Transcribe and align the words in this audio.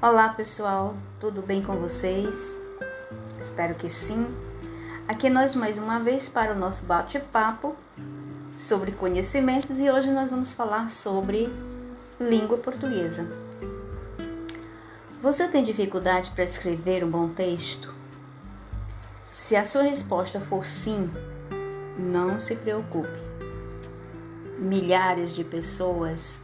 Olá 0.00 0.28
pessoal, 0.28 0.94
tudo 1.18 1.42
bem 1.42 1.60
com 1.60 1.74
vocês? 1.74 2.52
Espero 3.42 3.74
que 3.74 3.90
sim. 3.90 4.28
Aqui 5.08 5.28
nós 5.28 5.56
mais 5.56 5.76
uma 5.76 5.98
vez 5.98 6.28
para 6.28 6.52
o 6.52 6.56
nosso 6.56 6.84
bate-papo 6.86 7.74
sobre 8.52 8.92
conhecimentos 8.92 9.80
e 9.80 9.90
hoje 9.90 10.12
nós 10.12 10.30
vamos 10.30 10.54
falar 10.54 10.88
sobre 10.88 11.52
língua 12.20 12.58
portuguesa. 12.58 13.28
Você 15.20 15.48
tem 15.48 15.64
dificuldade 15.64 16.30
para 16.30 16.44
escrever 16.44 17.02
um 17.02 17.10
bom 17.10 17.30
texto? 17.30 17.92
Se 19.34 19.56
a 19.56 19.64
sua 19.64 19.82
resposta 19.82 20.38
for 20.38 20.64
sim, 20.64 21.10
não 21.98 22.38
se 22.38 22.54
preocupe. 22.54 23.08
Milhares 24.60 25.34
de 25.34 25.42
pessoas 25.42 26.40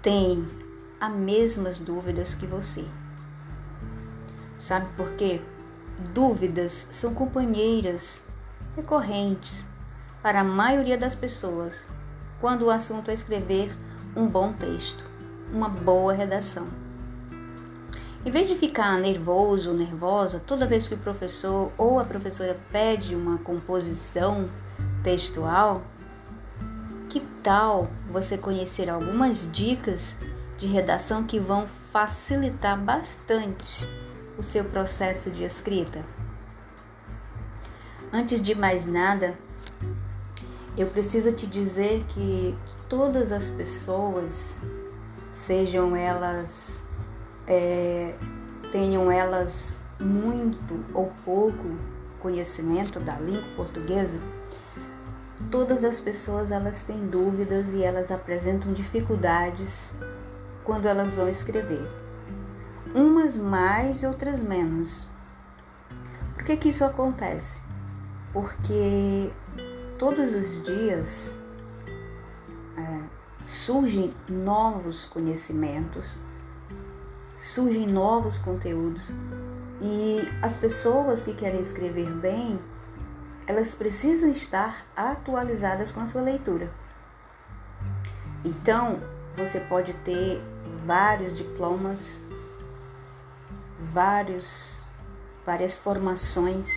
têm 0.00 0.63
as 1.00 1.12
mesmas 1.12 1.78
dúvidas 1.78 2.34
que 2.34 2.46
você. 2.46 2.84
Sabe 4.58 4.86
por 4.96 5.10
quê? 5.12 5.40
Dúvidas 6.12 6.88
são 6.92 7.14
companheiras 7.14 8.22
recorrentes 8.76 9.64
para 10.22 10.40
a 10.40 10.44
maioria 10.44 10.96
das 10.96 11.14
pessoas 11.14 11.74
quando 12.40 12.62
o 12.62 12.70
assunto 12.70 13.10
é 13.10 13.14
escrever 13.14 13.76
um 14.16 14.26
bom 14.26 14.52
texto, 14.52 15.04
uma 15.52 15.68
boa 15.68 16.12
redação. 16.12 16.66
Em 18.24 18.30
vez 18.30 18.48
de 18.48 18.54
ficar 18.54 18.98
nervoso 18.98 19.70
ou 19.70 19.76
nervosa 19.76 20.40
toda 20.46 20.66
vez 20.66 20.88
que 20.88 20.94
o 20.94 20.98
professor 20.98 21.70
ou 21.76 21.98
a 21.98 22.04
professora 22.04 22.58
pede 22.72 23.14
uma 23.14 23.36
composição 23.38 24.48
textual, 25.02 25.82
que 27.10 27.20
tal 27.42 27.88
você 28.10 28.38
conhecer 28.38 28.88
algumas 28.88 29.50
dicas 29.52 30.16
de 30.64 30.72
redação 30.72 31.24
que 31.24 31.38
vão 31.38 31.68
facilitar 31.92 32.80
bastante 32.80 33.86
o 34.38 34.42
seu 34.42 34.64
processo 34.64 35.30
de 35.30 35.44
escrita. 35.44 36.02
Antes 38.10 38.42
de 38.42 38.54
mais 38.54 38.86
nada, 38.86 39.34
eu 40.76 40.86
preciso 40.86 41.32
te 41.32 41.46
dizer 41.46 42.04
que 42.08 42.56
todas 42.88 43.30
as 43.30 43.50
pessoas, 43.50 44.58
sejam 45.32 45.94
elas, 45.94 46.82
é, 47.46 48.14
tenham 48.72 49.12
elas 49.12 49.76
muito 50.00 50.82
ou 50.94 51.12
pouco 51.26 51.76
conhecimento 52.20 52.98
da 52.98 53.18
língua 53.20 53.44
portuguesa, 53.54 54.18
todas 55.50 55.84
as 55.84 56.00
pessoas 56.00 56.50
elas 56.50 56.82
têm 56.84 57.06
dúvidas 57.06 57.66
e 57.74 57.82
elas 57.82 58.10
apresentam 58.10 58.72
dificuldades 58.72 59.92
quando 60.64 60.86
elas 60.86 61.14
vão 61.14 61.28
escrever. 61.28 61.86
Umas 62.94 63.36
mais 63.36 64.02
e 64.02 64.06
outras 64.06 64.40
menos. 64.40 65.06
Por 66.34 66.44
que, 66.44 66.56
que 66.56 66.68
isso 66.68 66.84
acontece? 66.84 67.60
Porque 68.32 69.30
todos 69.98 70.34
os 70.34 70.62
dias 70.62 71.34
é, 72.76 73.00
surgem 73.46 74.14
novos 74.28 75.06
conhecimentos, 75.06 76.16
surgem 77.40 77.86
novos 77.86 78.38
conteúdos 78.38 79.10
e 79.80 80.20
as 80.42 80.56
pessoas 80.56 81.22
que 81.22 81.34
querem 81.34 81.60
escrever 81.60 82.10
bem, 82.10 82.58
elas 83.46 83.74
precisam 83.74 84.30
estar 84.30 84.84
atualizadas 84.96 85.92
com 85.92 86.00
a 86.00 86.06
sua 86.06 86.22
leitura. 86.22 86.70
Então, 88.44 89.00
você 89.36 89.60
pode 89.60 89.92
ter 90.04 90.40
vários 90.84 91.36
diplomas, 91.36 92.20
vários, 93.92 94.84
várias 95.44 95.76
formações, 95.76 96.68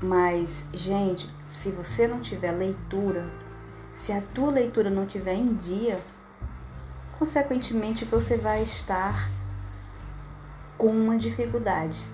mas, 0.00 0.64
gente, 0.72 1.28
se 1.46 1.70
você 1.70 2.06
não 2.06 2.20
tiver 2.20 2.52
leitura, 2.52 3.30
se 3.94 4.12
a 4.12 4.20
tua 4.20 4.50
leitura 4.50 4.90
não 4.90 5.06
tiver 5.06 5.34
em 5.34 5.54
dia, 5.54 6.00
consequentemente 7.18 8.04
você 8.04 8.36
vai 8.36 8.62
estar 8.62 9.30
com 10.76 10.88
uma 10.88 11.16
dificuldade. 11.16 12.04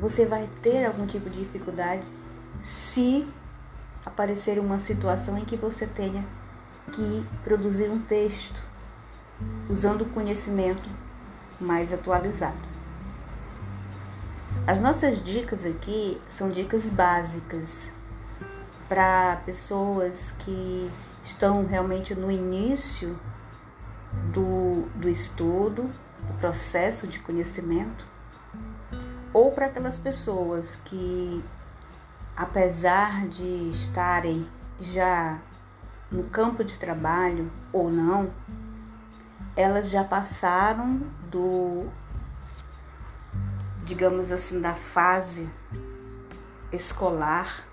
Você 0.00 0.26
vai 0.26 0.48
ter 0.62 0.84
algum 0.84 1.06
tipo 1.06 1.30
de 1.30 1.40
dificuldade 1.40 2.04
se 2.62 3.26
aparecer 4.04 4.58
uma 4.58 4.78
situação 4.78 5.38
em 5.38 5.44
que 5.44 5.56
você 5.56 5.86
tenha 5.86 6.24
que 6.92 7.26
produzir 7.44 7.90
um 7.90 8.00
texto 8.00 8.62
usando 9.68 10.02
o 10.02 10.08
conhecimento 10.10 10.88
mais 11.60 11.92
atualizado. 11.92 12.56
As 14.66 14.80
nossas 14.80 15.24
dicas 15.24 15.64
aqui 15.64 16.20
são 16.28 16.48
dicas 16.48 16.90
básicas 16.90 17.90
para 18.88 19.36
pessoas 19.44 20.32
que 20.40 20.90
estão 21.24 21.66
realmente 21.66 22.14
no 22.14 22.30
início 22.30 23.18
do, 24.32 24.88
do 24.96 25.08
estudo, 25.08 25.82
do 25.82 26.38
processo 26.40 27.06
de 27.06 27.18
conhecimento, 27.20 28.06
ou 29.32 29.50
para 29.52 29.66
aquelas 29.66 29.98
pessoas 29.98 30.76
que, 30.84 31.44
apesar 32.36 33.28
de 33.28 33.70
estarem 33.70 34.48
já 34.80 35.38
no 36.10 36.24
campo 36.24 36.62
de 36.64 36.78
trabalho 36.78 37.50
ou 37.72 37.90
não, 37.90 38.30
elas 39.56 39.90
já 39.90 40.04
passaram 40.04 41.00
do, 41.30 41.86
digamos 43.84 44.30
assim, 44.30 44.60
da 44.60 44.74
fase 44.74 45.48
escolar, 46.72 47.66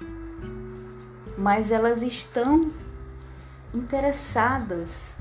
mas 1.37 1.71
elas 1.71 2.01
estão 2.01 2.71
interessadas 3.73 5.15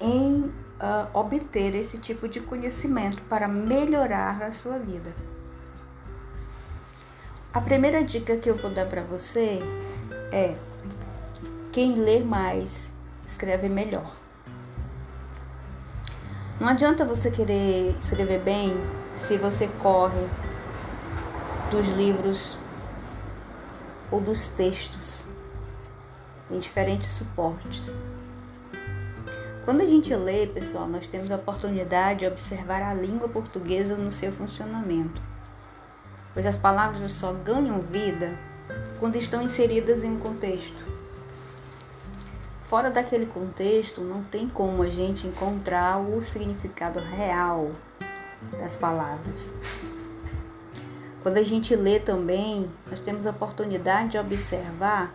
em 0.00 0.52
uh, 0.80 1.08
obter 1.12 1.74
esse 1.74 1.98
tipo 1.98 2.28
de 2.28 2.40
conhecimento 2.40 3.22
para 3.24 3.46
melhorar 3.46 4.42
a 4.42 4.52
sua 4.52 4.78
vida. 4.78 5.14
A 7.52 7.60
primeira 7.60 8.02
dica 8.02 8.36
que 8.36 8.48
eu 8.48 8.56
vou 8.56 8.70
dar 8.70 8.86
para 8.86 9.02
você 9.02 9.58
é 10.32 10.56
quem 11.72 11.94
lê 11.94 12.20
mais 12.20 12.90
escreve 13.26 13.68
melhor. 13.68 14.12
Não 16.58 16.68
adianta 16.68 17.04
você 17.04 17.30
querer 17.30 17.96
escrever 17.98 18.40
bem 18.40 18.76
se 19.16 19.38
você 19.38 19.68
corre 19.80 20.26
dos 21.70 21.86
livros 21.88 22.58
ou 24.10 24.20
dos 24.20 24.48
textos 24.48 25.22
em 26.50 26.58
diferentes 26.58 27.08
suportes. 27.08 27.92
Quando 29.64 29.82
a 29.82 29.86
gente 29.86 30.14
lê, 30.14 30.46
pessoal, 30.48 30.88
nós 30.88 31.06
temos 31.06 31.30
a 31.30 31.36
oportunidade 31.36 32.20
de 32.20 32.26
observar 32.26 32.82
a 32.82 32.92
língua 32.92 33.28
portuguesa 33.28 33.96
no 33.96 34.10
seu 34.10 34.32
funcionamento, 34.32 35.22
pois 36.34 36.44
as 36.44 36.56
palavras 36.56 37.12
só 37.12 37.32
ganham 37.32 37.80
vida 37.80 38.36
quando 38.98 39.16
estão 39.16 39.40
inseridas 39.42 40.02
em 40.02 40.10
um 40.10 40.18
contexto. 40.18 40.99
Fora 42.70 42.88
daquele 42.88 43.26
contexto, 43.26 44.00
não 44.00 44.22
tem 44.22 44.48
como 44.48 44.84
a 44.84 44.88
gente 44.88 45.26
encontrar 45.26 45.98
o 45.98 46.22
significado 46.22 47.00
real 47.00 47.72
das 48.60 48.76
palavras. 48.76 49.52
Quando 51.20 51.38
a 51.38 51.42
gente 51.42 51.74
lê 51.74 51.98
também, 51.98 52.70
nós 52.88 53.00
temos 53.00 53.26
a 53.26 53.30
oportunidade 53.30 54.10
de 54.10 54.18
observar 54.18 55.12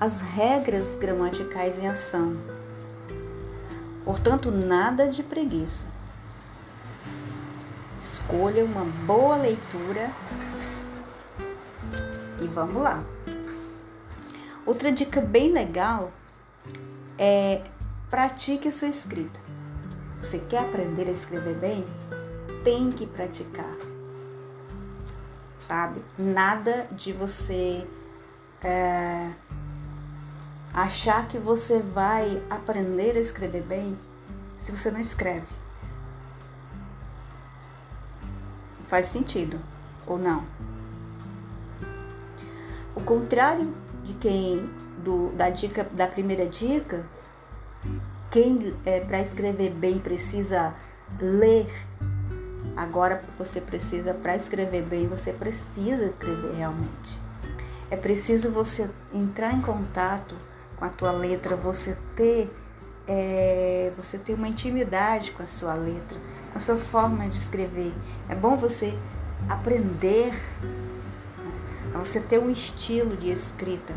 as 0.00 0.22
regras 0.22 0.96
gramaticais 0.96 1.78
em 1.78 1.86
ação. 1.86 2.34
Portanto, 4.02 4.50
nada 4.50 5.06
de 5.06 5.22
preguiça. 5.22 5.84
Escolha 8.02 8.64
uma 8.64 8.86
boa 9.04 9.36
leitura 9.36 10.10
e 12.40 12.46
vamos 12.46 12.82
lá. 12.82 13.04
Outra 14.64 14.90
dica 14.90 15.20
bem 15.20 15.52
legal 15.52 16.10
é 17.18 17.62
pratique 18.10 18.70
sua 18.70 18.88
escrita. 18.88 19.38
Você 20.22 20.38
quer 20.38 20.60
aprender 20.60 21.08
a 21.08 21.12
escrever 21.12 21.54
bem? 21.56 21.84
Tem 22.64 22.90
que 22.90 23.06
praticar. 23.06 23.76
Sabe? 25.60 26.02
Nada 26.18 26.86
de 26.92 27.12
você 27.12 27.86
é, 28.62 29.30
achar 30.72 31.26
que 31.28 31.38
você 31.38 31.78
vai 31.80 32.42
aprender 32.50 33.16
a 33.16 33.20
escrever 33.20 33.62
bem 33.62 33.98
se 34.60 34.70
você 34.72 34.90
não 34.90 35.00
escreve. 35.00 35.46
Faz 38.88 39.06
sentido 39.06 39.60
ou 40.06 40.18
não? 40.18 40.44
O 42.94 43.00
contrário 43.00 43.74
de 44.04 44.14
quem 44.14 44.68
do, 45.06 45.28
da 45.36 45.48
dica 45.48 45.84
da 45.92 46.08
primeira 46.08 46.46
dica, 46.46 47.06
quem 48.28 48.74
é, 48.84 48.98
para 48.98 49.20
escrever 49.20 49.70
bem 49.70 50.00
precisa 50.00 50.74
ler. 51.20 51.70
Agora 52.76 53.22
você 53.38 53.60
precisa, 53.60 54.12
para 54.12 54.34
escrever 54.34 54.82
bem, 54.82 55.06
você 55.06 55.32
precisa 55.32 56.06
escrever 56.06 56.56
realmente. 56.56 57.20
É 57.88 57.96
preciso 57.96 58.50
você 58.50 58.90
entrar 59.14 59.54
em 59.54 59.62
contato 59.62 60.34
com 60.76 60.84
a 60.84 60.88
tua 60.88 61.12
letra, 61.12 61.54
você 61.54 61.96
ter, 62.16 62.50
é, 63.06 63.92
você 63.96 64.18
ter 64.18 64.34
uma 64.34 64.48
intimidade 64.48 65.30
com 65.30 65.44
a 65.44 65.46
sua 65.46 65.74
letra, 65.74 66.18
com 66.52 66.58
a 66.58 66.60
sua 66.60 66.76
forma 66.76 67.28
de 67.28 67.38
escrever. 67.38 67.94
É 68.28 68.34
bom 68.34 68.56
você 68.56 68.98
aprender, 69.48 70.34
você 71.94 72.18
ter 72.18 72.40
um 72.40 72.50
estilo 72.50 73.16
de 73.16 73.30
escrita. 73.30 73.94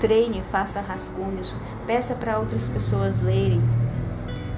Treine, 0.00 0.42
faça 0.52 0.80
rascunhos, 0.80 1.52
peça 1.84 2.14
para 2.14 2.38
outras 2.38 2.68
pessoas 2.68 3.20
lerem, 3.20 3.60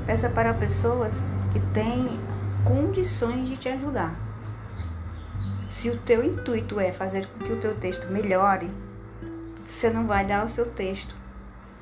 peça 0.04 0.28
para 0.28 0.52
pessoas 0.52 1.14
que 1.50 1.60
têm 1.72 2.20
condições 2.62 3.48
de 3.48 3.56
te 3.56 3.68
ajudar. 3.70 4.14
Se 5.70 5.88
o 5.88 5.96
teu 5.96 6.22
intuito 6.22 6.78
é 6.78 6.92
fazer 6.92 7.26
com 7.26 7.46
que 7.46 7.52
o 7.54 7.60
teu 7.60 7.74
texto 7.76 8.06
melhore, 8.08 8.70
você 9.66 9.88
não 9.88 10.06
vai 10.06 10.26
dar 10.26 10.44
o 10.44 10.48
seu 10.48 10.66
texto 10.66 11.14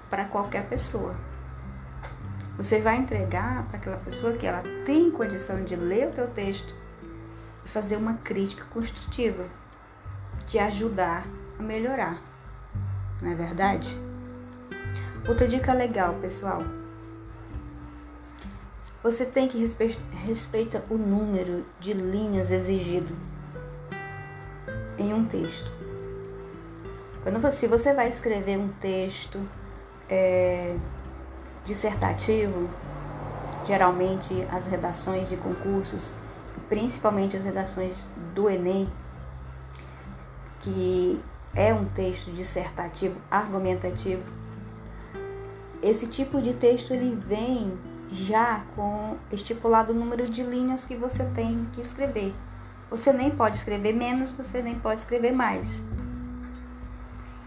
para 0.09 0.27
qualquer 0.27 0.69
pessoa. 0.69 1.17
Você 2.57 2.81
vai 2.81 2.97
entregar 2.97 3.67
para 3.69 3.79
aquela 3.79 3.97
pessoa 3.97 4.35
que 4.35 4.47
ela 4.47 4.63
tem 4.85 5.11
condição 5.11 5.65
de 5.65 5.75
ler 5.75 6.09
o 6.09 6.13
teu 6.13 6.29
texto 6.29 6.73
e 7.65 7.69
fazer 7.69 7.97
uma 7.97 8.15
crítica 8.15 8.65
construtiva, 8.67 9.47
te 10.47 10.61
ajudar 10.61 11.27
a 11.59 11.63
melhorar. 11.63 12.28
Não 13.21 13.33
é 13.33 13.35
verdade? 13.35 13.97
Outra 15.27 15.47
dica 15.47 15.73
legal, 15.73 16.15
pessoal. 16.21 16.59
Você 19.03 19.25
tem 19.25 19.49
que 19.49 19.59
respeitar 20.27 20.83
o 20.91 20.97
número 20.97 21.65
de 21.79 21.93
linhas 21.93 22.51
exigido 22.51 23.15
em 24.99 25.13
um 25.13 25.25
texto. 25.25 25.71
Quando 27.23 27.41
você, 27.41 27.57
se 27.57 27.67
você 27.67 27.93
vai 27.93 28.09
escrever 28.09 28.59
um 28.59 28.69
texto 28.81 29.41
é, 30.09 30.77
dissertativo, 31.65 32.69
geralmente 33.67 34.47
as 34.51 34.67
redações 34.67 35.29
de 35.29 35.37
concursos, 35.37 36.15
principalmente 36.69 37.37
as 37.37 37.45
redações 37.45 38.03
do 38.35 38.49
Enem, 38.49 38.91
que 40.61 41.21
é 41.55 41.73
um 41.73 41.85
texto 41.87 42.31
dissertativo, 42.31 43.21
argumentativo, 43.31 44.23
esse 45.83 46.07
tipo 46.09 46.43
de 46.43 46.55
texto 46.55 46.93
ele 46.93 47.15
vem 47.15 47.79
já 48.11 48.65
com 48.75 49.17
estipulado 49.31 49.93
o 49.93 49.95
número 49.95 50.29
de 50.29 50.43
linhas 50.43 50.85
que 50.85 50.97
você 50.97 51.25
tem 51.27 51.69
que 51.73 51.81
escrever. 51.81 52.35
Você 52.91 53.13
nem 53.13 53.31
pode 53.31 53.59
escrever 53.59 53.95
menos, 53.95 54.33
você 54.33 54.61
nem 54.61 54.79
pode 54.79 55.01
escrever 55.01 55.33
mais. 55.33 55.83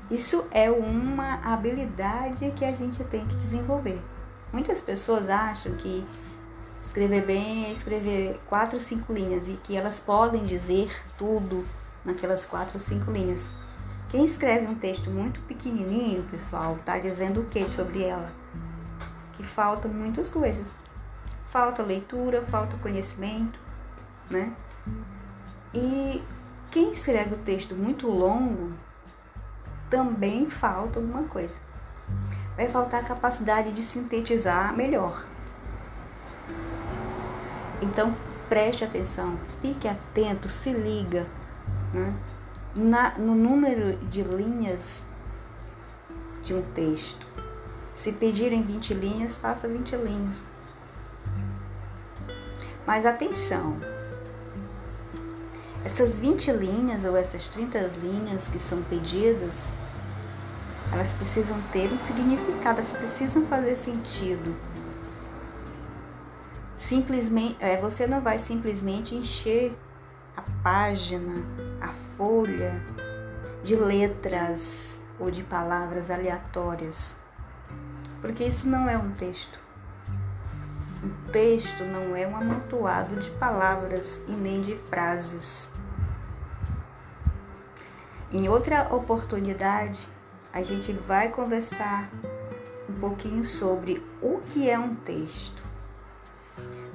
Isso 0.10 0.46
é 0.52 0.70
uma 0.70 1.42
habilidade 1.44 2.52
que 2.52 2.64
a 2.64 2.72
gente 2.72 3.04
tem 3.06 3.26
que 3.26 3.36
desenvolver. 3.36 4.02
Muitas 4.54 4.82
pessoas 4.82 5.28
acham 5.30 5.74
que 5.76 6.06
escrever 6.82 7.26
bem 7.26 7.66
é 7.66 7.72
escrever 7.72 8.40
quatro, 8.48 8.80
cinco 8.80 9.12
linhas 9.12 9.48
e 9.50 9.54
que 9.64 9.76
elas 9.76 10.00
podem 10.00 10.46
dizer 10.46 10.92
tudo 11.18 11.66
naquelas 12.06 12.46
quatro, 12.46 12.80
cinco 12.80 13.12
linhas. 13.12 13.48
Quem 14.12 14.26
escreve 14.26 14.68
um 14.68 14.76
texto 14.76 15.10
muito 15.10 15.40
pequenininho, 15.44 16.24
pessoal, 16.24 16.76
está 16.76 17.00
dizendo 17.00 17.40
o 17.40 17.46
que 17.46 17.72
sobre 17.72 18.04
ela? 18.04 18.30
Que 19.34 19.42
faltam 19.42 19.90
muitas 19.90 20.30
coisas. 20.30 20.68
Falta 21.50 21.82
leitura, 21.82 22.42
falta 22.42 22.76
conhecimento, 22.80 23.58
né? 24.30 24.54
E 25.74 26.22
quem 26.72 26.92
escreve 26.92 27.36
o 27.36 27.38
texto 27.38 27.74
muito 27.74 28.06
longo 28.08 28.74
também 29.90 30.50
falta 30.50 31.00
alguma 31.00 31.24
coisa. 31.24 31.56
Vai 32.58 32.68
faltar 32.68 33.00
a 33.00 33.08
capacidade 33.08 33.72
de 33.72 33.82
sintetizar 33.82 34.76
melhor. 34.76 35.26
Então 37.82 38.14
preste 38.50 38.84
atenção, 38.84 39.40
fique 39.62 39.88
atento, 39.88 40.50
se 40.50 40.74
liga 40.74 41.26
né? 41.94 42.14
Na, 42.76 43.18
no 43.18 43.36
número 43.36 43.98
de 44.08 44.24
linhas 44.24 45.06
de 46.44 46.54
um 46.54 46.62
texto. 46.74 47.26
Se 47.94 48.12
pedirem 48.12 48.64
20 48.64 48.94
linhas, 48.94 49.36
faça 49.36 49.68
20 49.68 49.96
linhas. 49.98 50.44
Mas 52.86 53.06
atenção, 53.06 53.78
essas 55.84 56.18
20 56.20 56.52
linhas 56.52 57.06
ou 57.06 57.16
essas 57.18 57.48
30 57.50 57.80
linhas 58.02 58.48
que 58.48 58.60
são 58.60 58.82
pedidas, 58.84 59.68
elas 60.92 61.12
precisam 61.14 61.60
ter 61.72 61.92
um 61.92 61.98
significado, 62.00 62.80
elas 62.80 62.92
precisam 62.92 63.46
fazer 63.46 63.76
sentido. 63.76 64.56
Simplesmente, 66.76 67.56
é, 67.60 67.78
você 67.78 68.06
não 68.06 68.20
vai 68.20 68.38
simplesmente 68.38 69.16
encher 69.16 69.74
a 70.36 70.42
página, 70.64 71.36
folha 72.22 72.80
de 73.64 73.76
letras 73.76 75.00
ou 75.20 75.32
de 75.32 75.42
palavras 75.42 76.12
aleatórias, 76.12 77.16
porque 78.22 78.44
isso 78.44 78.70
não 78.70 78.88
é 78.88 78.96
um 78.96 79.10
texto. 79.10 79.60
Um 81.04 81.32
texto 81.32 81.84
não 81.84 82.16
é 82.16 82.28
um 82.28 82.38
amontoado 82.38 83.16
de 83.16 83.32
palavras 83.32 84.22
e 84.28 84.34
nem 84.34 84.62
de 84.62 84.76
frases. 84.76 85.72
Em 88.32 88.48
outra 88.48 88.94
oportunidade, 88.94 90.00
a 90.54 90.62
gente 90.62 90.94
vai 90.94 91.30
conversar 91.30 92.08
um 92.88 93.00
pouquinho 93.00 93.44
sobre 93.44 94.06
o 94.22 94.42
que 94.54 94.70
é 94.70 94.78
um 94.78 94.94
texto. 94.94 95.64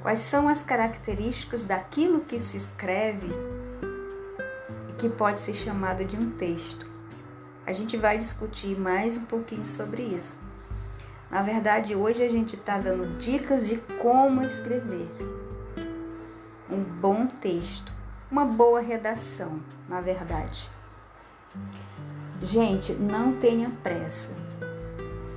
Quais 0.03 0.21
são 0.21 0.49
as 0.49 0.63
características 0.63 1.65
daquilo 1.65 2.21
que 2.21 2.39
se 2.39 2.57
escreve 2.57 3.29
que 5.07 5.17
pode 5.17 5.41
ser 5.41 5.55
chamado 5.55 6.05
de 6.05 6.17
um 6.17 6.33
texto? 6.33 6.85
A 7.65 7.73
gente 7.73 7.97
vai 7.97 8.19
discutir 8.19 8.77
mais 8.77 9.17
um 9.17 9.25
pouquinho 9.25 9.65
sobre 9.65 10.03
isso. 10.03 10.37
Na 11.31 11.43
verdade, 11.43 11.95
hoje 11.95 12.25
a 12.25 12.29
gente 12.29 12.57
está 12.57 12.79
dando 12.79 13.17
dicas 13.19 13.69
de 13.69 13.77
como 14.01 14.43
escrever 14.43 15.09
um 16.69 16.83
bom 16.83 17.27
texto, 17.27 17.93
uma 18.29 18.45
boa 18.45 18.81
redação, 18.81 19.61
na 19.89 20.01
verdade. 20.01 20.69
Gente, 22.43 22.93
não 22.93 23.33
tenha 23.33 23.71
pressa, 23.85 24.33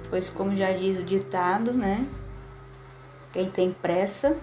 pois, 0.10 0.32
como 0.32 0.56
já 0.56 0.72
diz 0.72 0.98
o 0.98 1.04
ditado, 1.04 1.72
né? 1.74 2.08
Quem 3.32 3.52
tem 3.52 3.72
pressa 3.72 4.36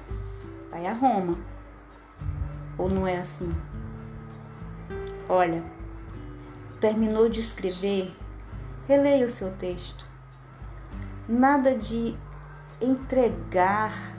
vai 0.71 0.87
a 0.87 0.93
Roma. 0.93 1.37
Ou 2.79 2.89
não 2.89 3.09
é 3.09 3.19
assim? 3.19 3.53
Olha, 5.29 5.63
terminou 6.81 7.29
de 7.29 7.41
escrever, 7.41 8.15
releia 8.87 9.27
o 9.27 9.31
seu 9.31 9.51
texto. 9.57 10.07
Nada 11.29 11.77
de 11.77 12.17
entregar 12.81 14.15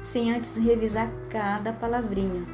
sem 0.00 0.34
antes 0.34 0.56
revisar 0.56 1.08
cada 1.28 1.72
palavrinha. 1.72 2.44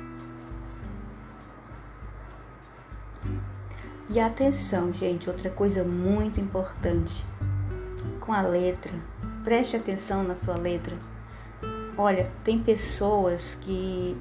E 4.11 4.21
atenção, 4.21 4.93
gente, 4.93 5.31
outra 5.31 5.49
coisa 5.51 5.83
muito 5.83 6.39
importante 6.39 7.25
com 8.21 8.33
a 8.33 8.43
letra. 8.43 8.93
Preste 9.43 9.75
atenção 9.75 10.23
na 10.23 10.35
sua 10.35 10.57
letra. 10.57 10.97
Olha, 11.97 12.31
tem 12.45 12.63
pessoas 12.63 13.57
que 13.63 14.17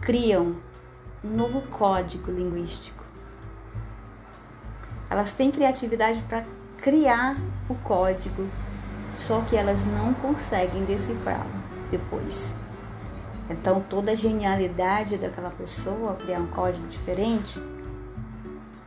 criam 0.00 0.56
um 1.22 1.28
novo 1.28 1.60
código 1.62 2.30
linguístico. 2.30 3.04
Elas 5.10 5.32
têm 5.32 5.50
criatividade 5.50 6.22
para 6.22 6.44
criar 6.78 7.36
o 7.68 7.74
código, 7.74 8.48
só 9.18 9.42
que 9.42 9.56
elas 9.56 9.84
não 9.86 10.14
conseguem 10.14 10.84
decifrá-lo 10.84 11.50
depois. 11.90 12.54
Então, 13.50 13.84
toda 13.90 14.12
a 14.12 14.14
genialidade 14.14 15.18
daquela 15.18 15.50
pessoa 15.50 16.14
criar 16.14 16.38
um 16.38 16.46
código 16.46 16.86
diferente 16.86 17.60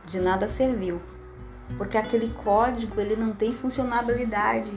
de 0.06 0.18
nada 0.18 0.48
serviu, 0.48 1.00
porque 1.76 1.98
aquele 1.98 2.28
código 2.42 3.00
ele 3.00 3.14
não 3.14 3.32
tem 3.32 3.52
funcionalidade. 3.52 4.72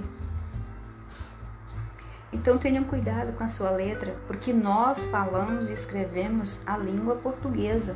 Então 2.31 2.57
tenham 2.57 2.83
cuidado 2.83 3.33
com 3.33 3.43
a 3.43 3.47
sua 3.47 3.69
letra, 3.69 4.15
porque 4.27 4.51
nós 4.51 5.05
falamos 5.05 5.69
e 5.69 5.73
escrevemos 5.73 6.59
a 6.65 6.77
língua 6.77 7.15
portuguesa 7.15 7.95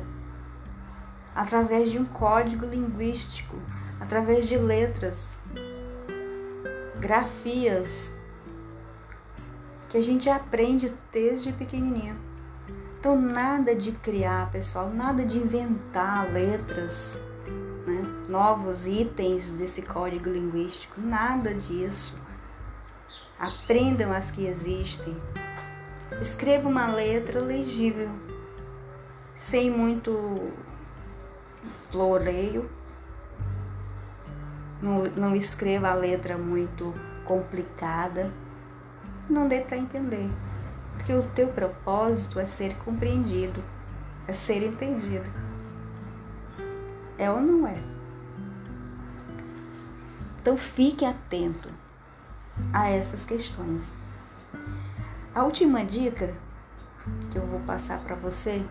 através 1.34 1.90
de 1.90 1.98
um 1.98 2.04
código 2.04 2.66
linguístico, 2.66 3.56
através 4.00 4.46
de 4.46 4.56
letras. 4.56 5.38
grafias 6.98 8.12
que 9.90 9.98
a 9.98 10.02
gente 10.02 10.30
aprende 10.30 10.92
desde 11.10 11.52
pequenininha. 11.52 12.16
Então, 12.98 13.20
nada 13.20 13.74
de 13.74 13.90
criar, 13.90 14.50
pessoal, 14.52 14.88
nada 14.88 15.24
de 15.26 15.36
inventar 15.36 16.32
letras, 16.32 17.20
né? 17.84 18.00
novos 18.28 18.86
itens 18.86 19.50
desse 19.50 19.82
código 19.82 20.30
linguístico, 20.30 21.00
nada 21.00 21.52
disso. 21.52 22.16
Aprendam 23.42 24.12
as 24.12 24.30
que 24.30 24.46
existem. 24.46 25.16
Escreva 26.20 26.68
uma 26.68 26.86
letra 26.86 27.42
legível, 27.42 28.08
sem 29.34 29.68
muito 29.68 30.52
floreio. 31.90 32.70
Não, 34.80 35.02
não 35.16 35.34
escreva 35.34 35.88
a 35.88 35.94
letra 35.94 36.38
muito 36.38 36.94
complicada. 37.24 38.32
Não 39.28 39.48
dê 39.48 39.58
para 39.58 39.76
entender. 39.76 40.30
Porque 40.94 41.12
o 41.12 41.24
teu 41.30 41.48
propósito 41.48 42.38
é 42.38 42.46
ser 42.46 42.76
compreendido, 42.84 43.60
é 44.28 44.32
ser 44.32 44.62
entendido. 44.62 45.28
É 47.18 47.28
ou 47.28 47.40
não 47.40 47.66
é? 47.66 47.74
Então 50.40 50.56
fique 50.56 51.04
atento 51.04 51.81
a 52.72 52.88
essas 52.88 53.24
questões. 53.24 53.92
A 55.34 55.44
última 55.44 55.84
dica 55.84 56.32
que 57.30 57.38
eu 57.38 57.46
vou 57.46 57.60
passar 57.60 57.98
para 58.00 58.14
você 58.14 58.64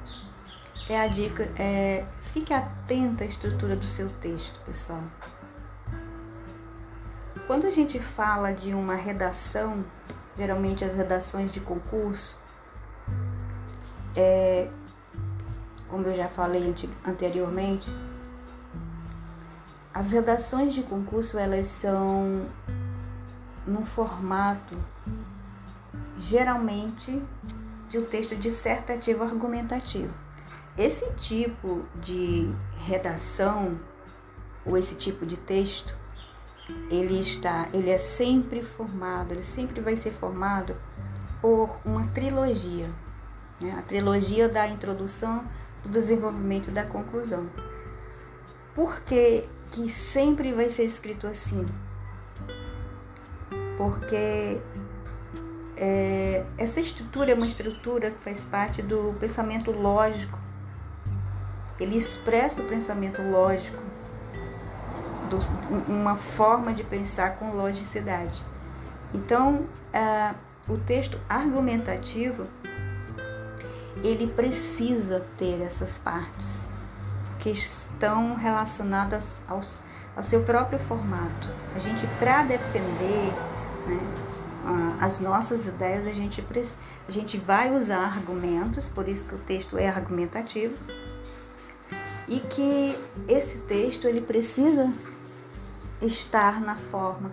é 0.89 0.99
a 0.99 1.07
dica 1.07 1.49
é 1.57 2.05
fique 2.19 2.53
atento 2.53 3.23
à 3.23 3.25
estrutura 3.25 3.75
do 3.75 3.87
seu 3.87 4.09
texto, 4.21 4.59
pessoal. 4.65 5.03
Quando 7.47 7.65
a 7.65 7.71
gente 7.71 7.99
fala 7.99 8.53
de 8.53 8.73
uma 8.73 8.95
redação, 8.95 9.83
geralmente 10.37 10.85
as 10.85 10.93
redações 10.93 11.51
de 11.51 11.59
concurso, 11.59 12.39
é, 14.15 14.69
como 15.89 16.05
eu 16.07 16.15
já 16.15 16.29
falei 16.29 16.73
anteriormente, 17.05 17.89
as 19.93 20.11
redações 20.11 20.73
de 20.73 20.83
concurso 20.83 21.37
elas 21.37 21.67
são 21.67 22.45
num 23.65 23.85
formato 23.85 24.77
geralmente 26.17 27.21
de 27.89 27.97
um 27.97 28.05
texto 28.05 28.35
dissertativo 28.35 29.23
argumentativo. 29.23 30.13
Esse 30.77 31.09
tipo 31.13 31.83
de 32.01 32.49
redação 32.77 33.79
ou 34.65 34.77
esse 34.77 34.95
tipo 34.95 35.25
de 35.25 35.35
texto, 35.35 35.93
ele 36.89 37.19
está, 37.19 37.67
ele 37.73 37.89
é 37.89 37.97
sempre 37.97 38.63
formado, 38.63 39.33
ele 39.33 39.43
sempre 39.43 39.81
vai 39.81 39.95
ser 39.95 40.11
formado 40.11 40.75
por 41.41 41.77
uma 41.83 42.07
trilogia, 42.07 42.89
né? 43.59 43.75
a 43.77 43.81
trilogia 43.81 44.47
da 44.47 44.67
introdução, 44.67 45.43
do 45.83 45.89
desenvolvimento 45.89 46.69
e 46.69 46.71
da 46.71 46.85
conclusão. 46.85 47.49
Por 48.73 49.01
que, 49.01 49.49
que 49.71 49.89
sempre 49.89 50.53
vai 50.53 50.69
ser 50.69 50.85
escrito 50.85 51.27
assim? 51.27 51.65
Porque 53.81 54.61
é, 55.75 56.45
essa 56.55 56.79
estrutura 56.79 57.31
é 57.31 57.33
uma 57.33 57.47
estrutura 57.47 58.11
que 58.11 58.23
faz 58.23 58.45
parte 58.45 58.79
do 58.79 59.15
pensamento 59.19 59.71
lógico. 59.71 60.37
Ele 61.79 61.97
expressa 61.97 62.61
o 62.61 62.65
pensamento 62.65 63.23
lógico, 63.23 63.81
do, 65.31 65.39
uma 65.91 66.15
forma 66.15 66.73
de 66.73 66.83
pensar 66.83 67.37
com 67.37 67.55
logicidade. 67.55 68.43
Então, 69.15 69.65
é, 69.91 70.35
o 70.69 70.77
texto 70.77 71.19
argumentativo 71.27 72.43
ele 74.03 74.27
precisa 74.27 75.25
ter 75.39 75.59
essas 75.63 75.97
partes 75.97 76.67
que 77.39 77.49
estão 77.49 78.35
relacionadas 78.35 79.41
ao, 79.47 79.59
ao 80.15 80.21
seu 80.21 80.43
próprio 80.43 80.77
formato. 80.77 81.49
A 81.75 81.79
gente, 81.79 82.05
para 82.19 82.43
defender 82.43 83.33
né, 83.87 84.21
as 84.99 85.19
nossas 85.19 85.65
ideias, 85.65 86.05
a 86.05 86.13
gente, 86.13 86.45
a 87.07 87.11
gente 87.11 87.37
vai 87.37 87.75
usar 87.75 88.05
argumentos, 88.05 88.87
por 88.87 89.07
isso 89.07 89.25
que 89.25 89.35
o 89.35 89.39
texto 89.39 89.77
é 89.77 89.87
argumentativo, 89.87 90.75
e 92.27 92.39
que 92.39 92.97
esse 93.27 93.57
texto 93.59 94.07
ele 94.07 94.21
precisa 94.21 94.91
estar 96.01 96.61
na 96.61 96.75
forma 96.75 97.31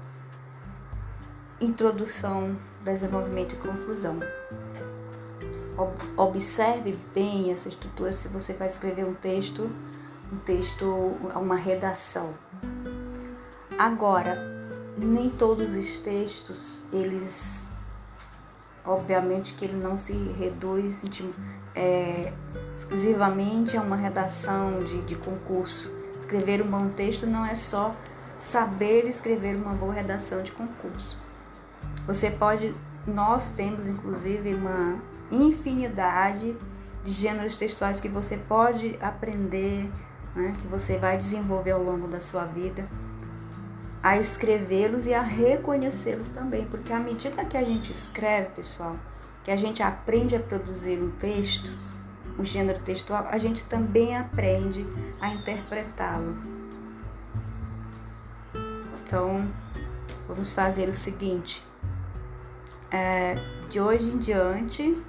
introdução, 1.61 2.57
desenvolvimento 2.85 3.55
e 3.55 3.59
conclusão. 3.59 4.19
Observe 6.17 6.99
bem 7.15 7.53
essa 7.53 7.69
estrutura 7.69 8.13
se 8.13 8.29
você 8.29 8.53
vai 8.53 8.69
escrever 8.69 9.05
um 9.05 9.15
texto, 9.15 9.71
um 10.33 10.39
texto, 10.39 10.87
uma 11.37 11.55
redação. 11.55 12.35
Agora, 13.79 14.58
nem 15.07 15.31
todos 15.31 15.67
os 15.75 15.99
textos, 15.99 16.81
eles, 16.93 17.65
obviamente 18.85 19.55
que 19.55 19.65
ele 19.65 19.77
não 19.77 19.97
se 19.97 20.13
reduz 20.13 21.01
é, 21.75 22.33
exclusivamente 22.77 23.77
a 23.77 23.83
uma 23.83 23.97
redação 23.97 24.83
de, 24.85 25.03
de 25.03 25.17
concurso. 25.17 25.93
Escrever 26.19 26.63
um 26.63 26.71
bom 26.71 26.89
texto 26.91 27.27
não 27.27 27.47
é 27.47 27.55
só 27.55 27.93
saber 28.39 29.07
escrever 29.07 29.57
uma 29.57 29.73
boa 29.73 29.93
redação 29.93 30.43
de 30.43 30.53
concurso. 30.53 31.17
Você 32.07 32.31
pode, 32.31 32.75
nós 33.07 33.51
temos 33.51 33.87
inclusive 33.87 34.55
uma 34.55 34.99
infinidade 35.31 36.57
de 37.05 37.13
gêneros 37.13 37.57
textuais 37.57 38.01
que 38.01 38.09
você 38.09 38.37
pode 38.37 38.99
aprender, 39.01 39.91
né, 40.35 40.55
que 40.61 40.67
você 40.69 40.99
vai 40.99 41.17
desenvolver 41.17 41.73
ao 41.73 41.83
longo 41.83 42.09
da 42.09 42.21
sua 42.21 42.45
vida 42.45 42.89
a 44.03 44.17
escrevê-los 44.17 45.07
e 45.07 45.15
a 45.15 45.23
reconhecê-los 45.23 46.29
também, 46.29 46.65
porque 46.67 46.93
à 46.93 47.01
medida 47.01 47.45
que 47.45 47.57
a 47.57 47.65
gente 47.65 47.93
escreve, 47.93 48.51
pessoal, 48.51 48.97
que 49.45 49.51
a 49.51 49.57
gente 49.57 49.83
aprende 49.83 50.37
a 50.37 50.41
produzir 50.41 51.01
um 51.01 51.11
texto, 51.13 51.69
um 52.39 52.45
gênero 52.45 52.81
textual, 52.81 53.27
a 53.31 53.39
gente 53.39 53.65
também 53.65 54.17
aprende 54.17 54.87
a 55.21 55.29
interpretá-lo. 55.29 56.37
Então, 59.03 59.49
vamos 60.29 60.53
fazer 60.53 60.89
o 60.89 60.95
seguinte: 60.95 61.67
é, 62.91 63.35
de 63.69 63.81
hoje 63.81 64.05
em 64.05 64.19
diante, 64.19 65.03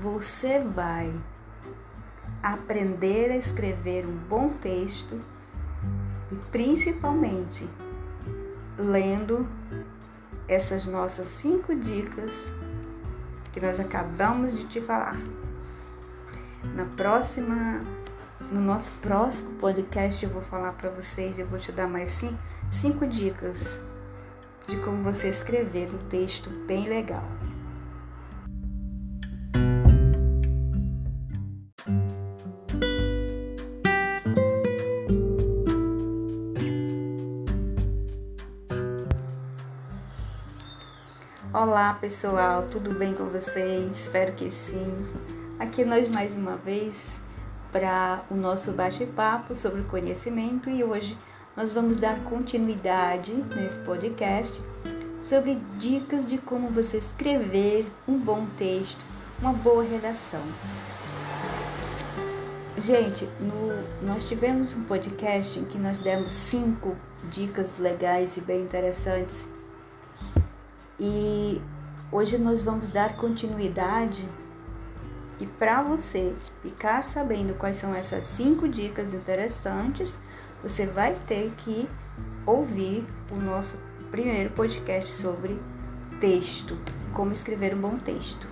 você 0.00 0.60
vai 0.60 1.12
aprender 2.42 3.32
a 3.32 3.36
escrever 3.36 4.06
um 4.06 4.16
bom 4.16 4.50
texto 4.60 5.20
e 6.30 6.36
principalmente 6.50 7.68
lendo 8.78 9.46
essas 10.46 10.86
nossas 10.86 11.28
cinco 11.28 11.74
dicas 11.74 12.30
que 13.52 13.60
nós 13.60 13.80
acabamos 13.80 14.56
de 14.56 14.66
te 14.66 14.80
falar. 14.80 15.18
Na 16.74 16.84
próxima, 16.84 17.80
no 18.52 18.60
nosso 18.60 18.92
próximo 19.02 19.54
podcast 19.54 20.24
eu 20.24 20.30
vou 20.30 20.42
falar 20.42 20.72
para 20.72 20.90
vocês, 20.90 21.38
eu 21.38 21.46
vou 21.46 21.58
te 21.58 21.72
dar 21.72 21.88
mais 21.88 22.10
cinco, 22.10 22.38
cinco 22.70 23.06
dicas 23.06 23.80
de 24.66 24.76
como 24.76 25.02
você 25.02 25.28
escrever 25.28 25.88
um 25.92 25.98
texto 26.08 26.50
bem 26.66 26.88
legal. 26.88 27.24
Olá 41.78 41.94
pessoal, 41.94 42.66
tudo 42.68 42.92
bem 42.92 43.14
com 43.14 43.26
vocês? 43.26 44.00
Espero 44.00 44.32
que 44.32 44.50
sim. 44.50 45.06
Aqui 45.60 45.84
nós 45.84 46.08
mais 46.08 46.34
uma 46.34 46.56
vez 46.56 47.22
para 47.70 48.24
o 48.28 48.34
nosso 48.34 48.72
bate-papo 48.72 49.54
sobre 49.54 49.82
conhecimento 49.82 50.68
e 50.68 50.82
hoje 50.82 51.16
nós 51.56 51.72
vamos 51.72 51.96
dar 52.00 52.18
continuidade 52.24 53.32
nesse 53.32 53.78
podcast 53.84 54.60
sobre 55.22 55.54
dicas 55.76 56.28
de 56.28 56.36
como 56.38 56.66
você 56.66 56.96
escrever 56.96 57.86
um 58.08 58.18
bom 58.18 58.44
texto, 58.58 59.00
uma 59.40 59.52
boa 59.52 59.84
redação. 59.84 60.42
Gente, 62.76 63.24
no, 63.38 64.04
nós 64.04 64.26
tivemos 64.26 64.74
um 64.74 64.82
podcast 64.82 65.56
em 65.56 65.64
que 65.64 65.78
nós 65.78 66.00
demos 66.00 66.32
cinco 66.32 66.96
dicas 67.30 67.78
legais 67.78 68.36
e 68.36 68.40
bem 68.40 68.62
interessantes 68.62 69.46
e 70.98 71.60
hoje 72.10 72.38
nós 72.38 72.62
vamos 72.62 72.92
dar 72.92 73.16
continuidade 73.16 74.28
e 75.40 75.46
para 75.46 75.82
você 75.82 76.34
ficar 76.62 77.04
sabendo 77.04 77.56
quais 77.56 77.76
são 77.76 77.94
essas 77.94 78.26
cinco 78.26 78.68
dicas 78.68 79.14
interessantes, 79.14 80.18
você 80.62 80.84
vai 80.84 81.14
ter 81.26 81.52
que 81.58 81.88
ouvir 82.44 83.06
o 83.30 83.36
nosso 83.36 83.76
primeiro 84.10 84.50
podcast 84.50 85.10
sobre 85.12 85.60
texto, 86.20 86.76
como 87.12 87.30
escrever 87.30 87.74
um 87.74 87.80
bom 87.80 87.98
texto. 87.98 88.48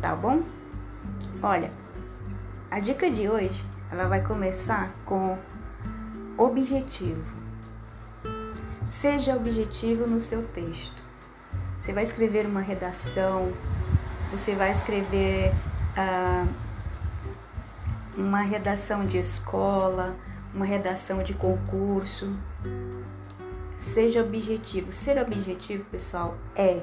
Tá 0.00 0.14
bom? 0.14 0.42
Olha, 1.42 1.72
a 2.70 2.78
dica 2.78 3.10
de 3.10 3.28
hoje, 3.28 3.64
ela 3.90 4.06
vai 4.06 4.22
começar 4.22 4.94
com 5.04 5.36
objetivo. 6.38 7.36
Seja 8.88 9.34
objetivo 9.34 10.06
no 10.06 10.20
seu 10.20 10.46
texto. 10.48 11.01
Você 11.82 11.92
vai 11.92 12.04
escrever 12.04 12.46
uma 12.46 12.60
redação, 12.60 13.52
você 14.30 14.54
vai 14.54 14.70
escrever 14.70 15.52
ah, 15.96 16.46
uma 18.16 18.42
redação 18.42 19.04
de 19.04 19.18
escola, 19.18 20.14
uma 20.54 20.64
redação 20.64 21.24
de 21.24 21.34
concurso. 21.34 22.36
Seja 23.76 24.22
objetivo. 24.22 24.92
Ser 24.92 25.20
objetivo, 25.20 25.84
pessoal, 25.86 26.36
é 26.54 26.82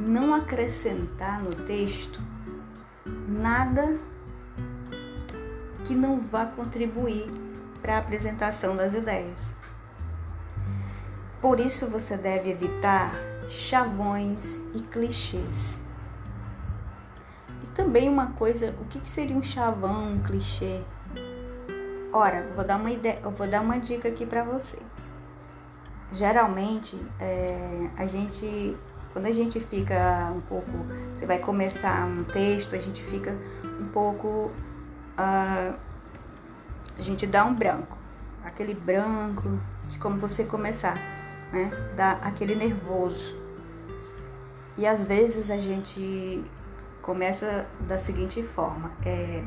não 0.00 0.34
acrescentar 0.34 1.42
no 1.42 1.50
texto 1.50 2.18
nada 3.28 3.98
que 5.84 5.94
não 5.94 6.18
vá 6.18 6.46
contribuir 6.46 7.30
para 7.82 7.96
a 7.96 7.98
apresentação 7.98 8.74
das 8.74 8.94
ideias. 8.94 9.50
Por 11.38 11.60
isso 11.60 11.86
você 11.86 12.16
deve 12.16 12.50
evitar 12.50 13.35
chavões 13.48 14.60
e 14.74 14.80
clichês. 14.82 15.78
E 17.62 17.66
também 17.68 18.08
uma 18.08 18.32
coisa, 18.32 18.74
o 18.80 18.84
que 18.86 19.08
seria 19.08 19.36
um 19.36 19.42
chavão, 19.42 20.12
um 20.12 20.18
clichê? 20.20 20.82
Ora, 22.12 22.46
vou 22.54 22.64
dar 22.64 22.76
uma 22.76 22.90
ideia, 22.90 23.20
eu 23.22 23.30
vou 23.30 23.46
dar 23.46 23.60
uma 23.60 23.78
dica 23.78 24.08
aqui 24.08 24.24
para 24.24 24.42
você. 24.42 24.78
Geralmente, 26.12 26.98
é, 27.20 27.90
a 27.96 28.06
gente, 28.06 28.76
quando 29.12 29.26
a 29.26 29.32
gente 29.32 29.60
fica 29.60 30.32
um 30.34 30.40
pouco, 30.40 30.70
você 31.14 31.26
vai 31.26 31.38
começar 31.38 32.06
um 32.06 32.24
texto, 32.24 32.74
a 32.74 32.78
gente 32.78 33.02
fica 33.02 33.36
um 33.80 33.88
pouco, 33.88 34.50
uh, 35.18 35.74
a 36.96 37.02
gente 37.02 37.26
dá 37.26 37.44
um 37.44 37.54
branco, 37.54 37.98
aquele 38.44 38.72
branco 38.72 39.60
de 39.90 39.98
como 39.98 40.16
você 40.16 40.44
começar, 40.44 40.94
né? 41.52 41.70
Dá 41.94 42.12
aquele 42.22 42.54
nervoso. 42.54 43.36
E 44.76 44.86
às 44.86 45.06
vezes 45.06 45.50
a 45.50 45.56
gente 45.56 46.44
começa 47.02 47.66
da 47.80 47.98
seguinte 47.98 48.42
forma: 48.42 48.90
é, 49.04 49.44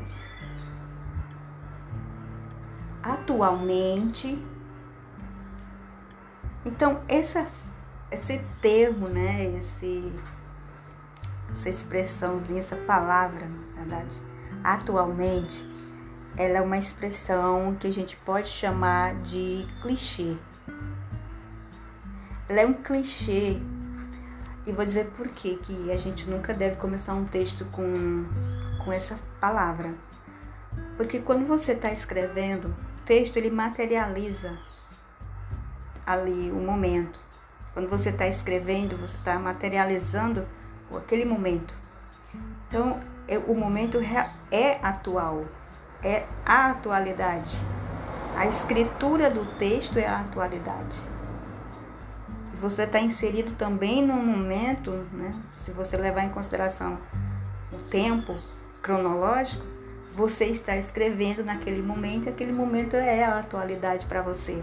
atualmente. 3.02 4.42
Então, 6.64 7.00
essa, 7.08 7.46
esse 8.10 8.38
termo, 8.60 9.08
né, 9.08 9.46
esse, 9.56 10.12
essa 11.52 11.70
expressãozinha, 11.70 12.60
essa 12.60 12.76
palavra, 12.76 13.48
na 13.74 13.80
verdade, 13.82 14.20
atualmente, 14.62 15.64
ela 16.36 16.58
é 16.58 16.60
uma 16.60 16.76
expressão 16.76 17.74
que 17.80 17.86
a 17.86 17.92
gente 17.92 18.16
pode 18.16 18.48
chamar 18.48 19.14
de 19.22 19.66
clichê. 19.80 20.36
Ela 22.50 22.62
é 22.62 22.66
um 22.66 22.72
clichê 22.72 23.60
e 24.66 24.72
vou 24.72 24.84
dizer 24.84 25.06
por 25.10 25.28
quê, 25.28 25.56
que 25.62 25.92
a 25.92 25.96
gente 25.96 26.28
nunca 26.28 26.52
deve 26.52 26.74
começar 26.78 27.14
um 27.14 27.24
texto 27.24 27.64
com, 27.66 28.26
com 28.84 28.92
essa 28.92 29.16
palavra. 29.40 29.94
Porque 30.96 31.20
quando 31.20 31.46
você 31.46 31.74
está 31.74 31.92
escrevendo, 31.92 32.74
o 33.02 33.04
texto 33.06 33.36
ele 33.36 33.52
materializa 33.52 34.58
ali 36.04 36.50
o 36.50 36.56
momento. 36.56 37.20
Quando 37.72 37.88
você 37.88 38.10
está 38.10 38.26
escrevendo, 38.26 38.96
você 38.96 39.16
está 39.16 39.38
materializando 39.38 40.44
aquele 40.92 41.24
momento. 41.24 41.72
Então, 42.66 43.00
é, 43.28 43.38
o 43.38 43.54
momento 43.54 43.98
é 44.50 44.80
atual, 44.82 45.44
é 46.02 46.26
a 46.44 46.70
atualidade. 46.70 47.56
A 48.36 48.48
escritura 48.48 49.30
do 49.30 49.44
texto 49.56 50.00
é 50.00 50.06
a 50.08 50.18
atualidade 50.18 51.19
você 52.60 52.82
está 52.82 53.00
inserido 53.00 53.52
também 53.56 54.06
num 54.06 54.22
momento, 54.22 54.90
né, 55.12 55.32
se 55.64 55.70
você 55.70 55.96
levar 55.96 56.24
em 56.24 56.28
consideração 56.28 56.98
o 57.72 57.78
tempo 57.88 58.36
cronológico, 58.82 59.64
você 60.12 60.46
está 60.46 60.76
escrevendo 60.76 61.44
naquele 61.44 61.80
momento, 61.80 62.28
aquele 62.28 62.52
momento 62.52 62.94
é 62.96 63.24
a 63.24 63.38
atualidade 63.38 64.04
para 64.06 64.20
você. 64.20 64.62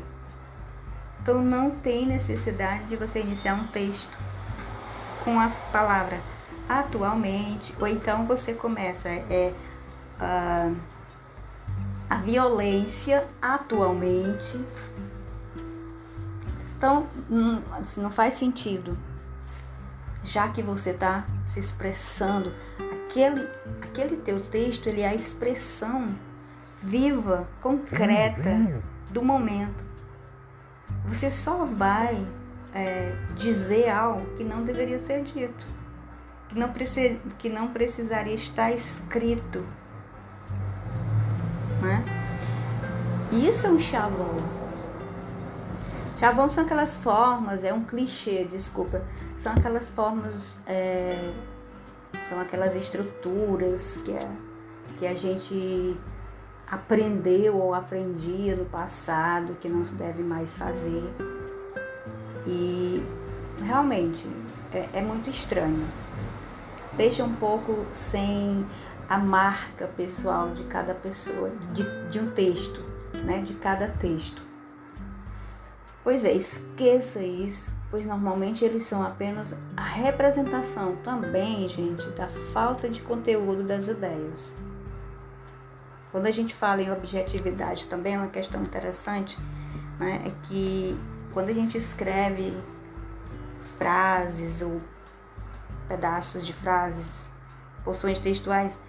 Então 1.22 1.42
não 1.42 1.72
tem 1.72 2.06
necessidade 2.06 2.84
de 2.86 2.96
você 2.96 3.20
iniciar 3.20 3.56
um 3.56 3.68
texto 3.68 4.18
com 5.24 5.40
a 5.40 5.50
palavra 5.72 6.20
atualmente, 6.70 7.74
ou 7.80 7.88
então 7.88 8.28
você 8.28 8.54
começa 8.54 9.10
é, 9.10 9.54
a, 10.20 10.72
a 12.10 12.16
violência 12.18 13.26
atualmente 13.42 14.64
então, 16.78 17.08
não, 17.28 17.64
assim, 17.72 18.00
não 18.00 18.12
faz 18.12 18.36
sentido. 18.36 18.96
Já 20.24 20.48
que 20.50 20.62
você 20.62 20.92
está 20.92 21.26
se 21.52 21.60
expressando, 21.60 22.54
aquele, 23.08 23.48
aquele 23.82 24.18
teu 24.18 24.40
texto 24.40 24.88
ele 24.88 25.02
é 25.02 25.08
a 25.08 25.16
expressão 25.16 26.08
viva, 26.84 27.48
concreta 27.62 28.82
do 29.10 29.24
momento. 29.24 29.84
Você 31.06 31.32
só 31.32 31.66
vai 31.66 32.28
é, 32.76 33.16
dizer 33.36 33.90
algo 33.90 34.28
que 34.36 34.44
não 34.44 34.64
deveria 34.64 35.00
ser 35.00 35.24
dito, 35.24 35.66
que 36.50 36.60
não, 36.60 36.72
precis, 36.72 37.18
que 37.40 37.50
não 37.50 37.70
precisaria 37.70 38.36
estar 38.36 38.72
escrito. 38.72 39.66
Né? 41.82 42.04
Isso 43.32 43.66
é 43.66 43.70
um 43.72 43.80
chavão. 43.80 44.57
Chavão 46.20 46.50
são 46.50 46.64
aquelas 46.64 46.98
formas, 46.98 47.64
é 47.64 47.72
um 47.72 47.84
clichê, 47.84 48.44
desculpa, 48.46 49.04
são 49.38 49.52
aquelas 49.52 49.88
formas, 49.90 50.34
é, 50.66 51.32
são 52.28 52.42
aquelas 52.42 52.76
estruturas 52.76 54.02
que 54.04 54.12
a, 54.18 54.30
que 54.98 55.06
a 55.06 55.14
gente 55.14 55.96
aprendeu 56.72 57.56
ou 57.56 57.72
aprendia 57.72 58.56
no 58.56 58.66
passado, 58.66 59.56
que 59.62 59.70
não 59.70 59.86
se 59.86 59.94
deve 59.94 60.24
mais 60.24 60.58
fazer. 60.58 61.04
E 62.48 63.04
realmente 63.64 64.28
é, 64.74 64.90
é 64.94 65.02
muito 65.02 65.30
estranho. 65.30 65.86
Deixa 66.94 67.24
um 67.24 67.36
pouco 67.36 67.86
sem 67.94 68.66
a 69.08 69.20
marca 69.20 69.86
pessoal 69.96 70.50
de 70.56 70.64
cada 70.64 70.96
pessoa, 70.96 71.52
de, 71.74 72.10
de 72.10 72.20
um 72.20 72.28
texto, 72.32 72.84
né? 73.24 73.42
De 73.42 73.54
cada 73.54 73.90
texto. 74.00 74.47
Pois 76.08 76.24
é, 76.24 76.32
esqueça 76.32 77.22
isso, 77.22 77.70
pois 77.92 78.06
normalmente 78.06 78.64
eles 78.64 78.84
são 78.84 79.04
apenas 79.04 79.50
a 79.76 79.84
representação 79.84 80.96
também, 81.04 81.68
gente, 81.68 82.08
da 82.12 82.30
falta 82.54 82.88
de 82.88 83.02
conteúdo 83.02 83.62
das 83.62 83.90
ideias. 83.90 84.54
Quando 86.10 86.28
a 86.28 86.32
gente 86.32 86.56
fala 86.56 86.82
em 86.82 86.90
objetividade, 86.90 87.88
também 87.88 88.16
é 88.16 88.18
uma 88.18 88.30
questão 88.30 88.64
interessante, 88.64 89.38
né, 90.00 90.22
é 90.26 90.48
que 90.48 90.98
quando 91.34 91.50
a 91.50 91.54
gente 91.54 91.78
escreve 91.78 92.58
frases 93.78 94.62
ou 94.62 94.80
pedaços 95.90 96.46
de 96.46 96.54
frases, 96.54 97.28
porções 97.84 98.18
textuais 98.18 98.80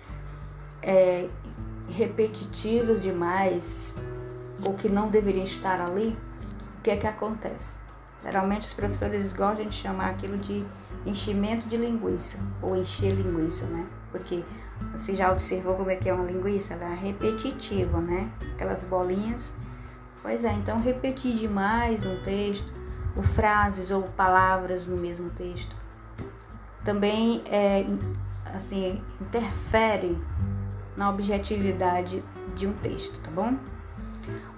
é, 0.80 1.28
repetitivos 1.88 3.00
demais 3.02 3.96
ou 4.64 4.74
que 4.74 4.88
não 4.88 5.08
deveriam 5.08 5.44
estar 5.44 5.80
ali, 5.80 6.16
que 6.88 6.92
é 6.92 6.96
que 6.96 7.06
acontece? 7.06 7.74
Geralmente 8.22 8.66
os 8.66 8.72
professores 8.72 9.32
gostam 9.34 9.66
de 9.66 9.74
chamar 9.74 10.10
aquilo 10.10 10.38
de 10.38 10.64
enchimento 11.04 11.68
de 11.68 11.76
linguiça 11.76 12.38
ou 12.62 12.74
encher 12.74 13.14
linguiça, 13.14 13.66
né? 13.66 13.86
Porque 14.10 14.42
você 14.92 15.14
já 15.14 15.30
observou 15.30 15.74
como 15.74 15.90
é 15.90 15.96
que 15.96 16.08
é 16.08 16.14
uma 16.14 16.24
linguiça? 16.24 16.72
Ela 16.72 16.92
é 16.92 16.94
repetitiva, 16.94 18.00
né? 18.00 18.30
Aquelas 18.54 18.84
bolinhas. 18.84 19.52
Pois 20.22 20.44
é, 20.44 20.52
então 20.54 20.80
repetir 20.80 21.36
demais 21.36 22.06
um 22.06 22.16
texto, 22.24 22.72
ou 23.14 23.22
frases 23.22 23.90
ou 23.90 24.04
palavras 24.04 24.86
no 24.86 24.96
mesmo 24.96 25.28
texto, 25.30 25.76
também 26.86 27.42
é, 27.50 27.84
assim, 28.54 29.02
interfere 29.20 30.18
na 30.96 31.10
objetividade 31.10 32.24
de 32.56 32.66
um 32.66 32.72
texto, 32.72 33.20
tá 33.20 33.30
bom? 33.30 33.58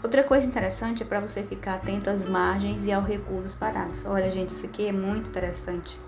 Outra 0.03 0.25
coisa 0.25 0.47
interessante 0.47 1.03
é 1.03 1.07
para 1.07 1.21
você 1.21 1.43
ficar 1.43 1.75
atento 1.75 2.09
às 2.09 2.29
margens 2.29 2.85
e 2.85 2.93
ao 2.93 3.03
recuo 3.03 3.43
dos 3.43 3.55
parágrafos. 3.55 4.05
Olha, 4.07 4.31
gente, 4.31 4.51
isso 4.51 4.67
aqui 4.67 4.89
é 4.89 4.93
muito 4.93 5.29
interessante. 5.29 5.99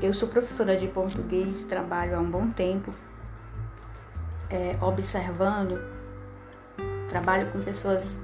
Eu 0.00 0.12
sou 0.12 0.28
professora 0.28 0.76
de 0.76 0.88
português, 0.88 1.64
trabalho 1.64 2.16
há 2.16 2.20
um 2.20 2.30
bom 2.30 2.50
tempo 2.50 2.92
é, 4.52 4.76
observando, 4.82 5.80
trabalho 7.08 7.50
com 7.50 7.62
pessoas 7.62 8.20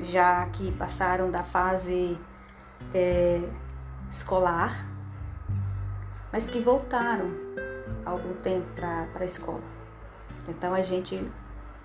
já 0.00 0.46
que 0.46 0.72
passaram 0.72 1.30
da 1.30 1.42
fase 1.42 2.18
é, 2.94 3.42
escolar, 4.10 4.86
mas 6.32 6.48
que 6.48 6.60
voltaram 6.60 7.26
algum 8.04 8.32
tempo 8.36 8.66
para 8.74 9.06
a 9.20 9.24
escola. 9.24 9.62
Então 10.48 10.72
a 10.72 10.82
gente 10.82 11.22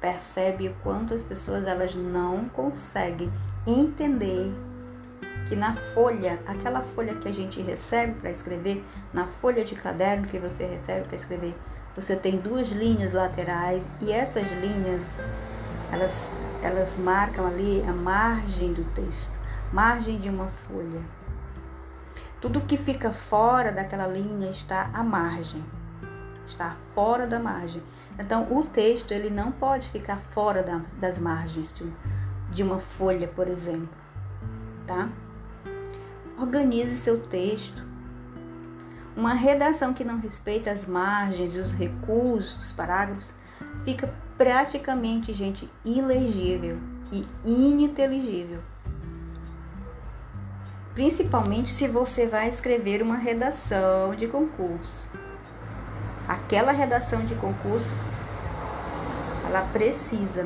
percebe 0.04 0.68
o 0.68 0.76
quanto 0.84 1.14
as 1.14 1.24
pessoas 1.24 1.66
elas 1.66 1.96
não 1.96 2.50
conseguem 2.50 3.32
entender 3.66 4.54
que 5.48 5.56
na 5.56 5.74
folha, 5.94 6.38
aquela 6.46 6.82
folha 6.82 7.16
que 7.16 7.30
a 7.30 7.32
gente 7.32 7.62
recebe 7.62 8.12
para 8.20 8.32
escrever, 8.32 8.84
na 9.14 9.28
folha 9.40 9.64
de 9.64 9.76
caderno 9.76 10.28
que 10.28 10.38
você 10.38 10.66
recebe 10.66 11.08
para 11.08 11.16
escrever, 11.16 11.56
você 11.96 12.18
tem 12.18 12.38
duas 12.38 12.68
linhas 12.68 13.14
laterais 13.14 13.82
e 14.02 14.12
essas 14.12 14.46
linhas 14.60 15.02
elas, 15.90 16.12
elas 16.62 16.90
marcam 16.98 17.48
ali 17.48 17.82
a 17.88 17.94
margem 17.94 18.74
do 18.74 18.84
texto, 18.94 19.32
margem 19.72 20.20
de 20.20 20.28
uma 20.28 20.48
folha. 20.68 21.02
Tudo 22.42 22.60
que 22.60 22.76
fica 22.76 23.14
fora 23.14 23.72
daquela 23.72 24.08
linha 24.08 24.50
está 24.50 24.90
à 24.94 25.02
margem, 25.02 25.64
está 26.46 26.76
fora 26.94 27.26
da 27.26 27.40
margem. 27.40 27.82
Então, 28.20 28.48
o 28.52 28.64
texto 28.64 29.12
ele 29.12 29.30
não 29.30 29.52
pode 29.52 29.90
ficar 29.90 30.18
fora 30.18 30.62
da, 30.62 30.82
das 31.00 31.18
margens 31.20 31.74
de, 32.52 32.64
uma 32.64 32.80
folha, 32.80 33.28
por 33.28 33.48
exemplo, 33.48 33.90
tá? 34.86 35.10
Organize 36.38 36.98
seu 36.98 37.20
texto. 37.20 37.84
Uma 39.16 39.34
redação 39.34 39.94
que 39.94 40.04
não 40.04 40.20
respeita 40.20 40.72
as 40.72 40.86
margens 40.86 41.56
e 41.56 41.60
os 41.60 41.72
recursos 41.74 42.56
dos 42.56 42.72
parágrafos 42.72 43.30
fica 43.86 44.12
praticamente, 44.38 45.34
gente, 45.34 45.70
ilegível 45.86 46.78
e 47.12 47.26
ininteligível 47.46 48.62
principalmente 50.94 51.72
se 51.72 51.88
você 51.88 52.26
vai 52.26 52.48
escrever 52.48 53.02
uma 53.02 53.18
redação 53.18 54.16
de 54.16 54.28
concurso. 54.28 55.10
Aquela 56.28 56.72
redação 56.72 57.26
de 57.26 57.36
concurso, 57.36 57.92
ela 59.46 59.62
precisa, 59.74 60.46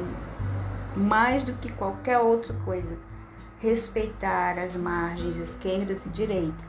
mais 0.95 1.43
do 1.43 1.53
que 1.53 1.71
qualquer 1.71 2.17
outra 2.17 2.53
coisa, 2.65 2.97
respeitar 3.59 4.57
as 4.57 4.75
margens 4.75 5.35
esquerdas 5.35 6.05
e 6.05 6.09
direita. 6.09 6.65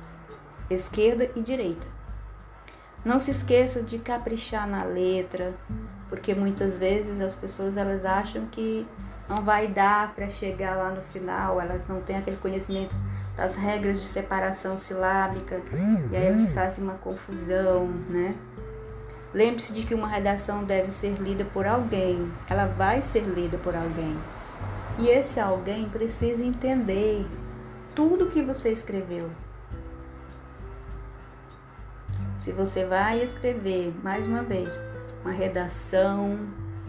Esquerda 0.70 1.30
e 1.34 1.40
direita. 1.40 1.86
Não 3.04 3.18
se 3.18 3.30
esqueça 3.30 3.82
de 3.82 3.98
caprichar 3.98 4.68
na 4.68 4.84
letra, 4.84 5.54
porque 6.08 6.34
muitas 6.34 6.76
vezes 6.76 7.20
as 7.20 7.34
pessoas 7.34 7.76
elas 7.76 8.04
acham 8.04 8.46
que 8.46 8.86
não 9.28 9.42
vai 9.42 9.68
dar 9.68 10.14
para 10.14 10.28
chegar 10.28 10.76
lá 10.76 10.90
no 10.90 11.02
final, 11.02 11.60
elas 11.60 11.86
não 11.86 12.00
têm 12.00 12.16
aquele 12.16 12.36
conhecimento 12.38 12.94
das 13.36 13.54
regras 13.54 14.00
de 14.00 14.06
separação 14.06 14.76
silábica, 14.76 15.60
e 16.10 16.16
aí 16.16 16.26
eles 16.26 16.52
fazem 16.52 16.82
uma 16.82 16.94
confusão, 16.94 17.86
né? 18.08 18.34
Lembre-se 19.32 19.72
de 19.74 19.84
que 19.84 19.94
uma 19.94 20.08
redação 20.08 20.64
deve 20.64 20.90
ser 20.90 21.14
lida 21.16 21.44
por 21.44 21.66
alguém, 21.66 22.32
ela 22.48 22.66
vai 22.66 23.02
ser 23.02 23.24
lida 23.24 23.58
por 23.58 23.76
alguém. 23.76 24.16
E 24.98 25.08
esse 25.08 25.38
alguém 25.38 25.88
precisa 25.88 26.42
entender 26.42 27.26
tudo 27.94 28.30
que 28.30 28.42
você 28.42 28.70
escreveu. 28.70 29.30
Se 32.38 32.52
você 32.52 32.86
vai 32.86 33.22
escrever, 33.22 33.94
mais 34.02 34.26
uma 34.26 34.42
vez, 34.42 34.72
uma 35.22 35.32
redação 35.32 36.38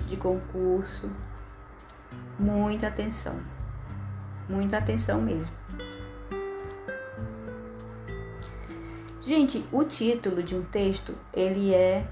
de 0.07 0.15
concurso, 0.15 1.09
muita 2.39 2.87
atenção. 2.87 3.35
Muita 4.47 4.77
atenção 4.77 5.21
mesmo. 5.21 5.53
Gente, 9.21 9.63
o 9.71 9.83
título 9.83 10.41
de 10.41 10.55
um 10.55 10.63
texto, 10.63 11.13
ele 11.33 11.73
é 11.73 12.07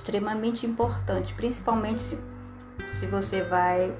extremamente 0.00 0.66
importante, 0.66 1.34
principalmente 1.34 2.02
se, 2.02 2.18
se 2.98 3.06
você 3.06 3.42
vai 3.42 3.94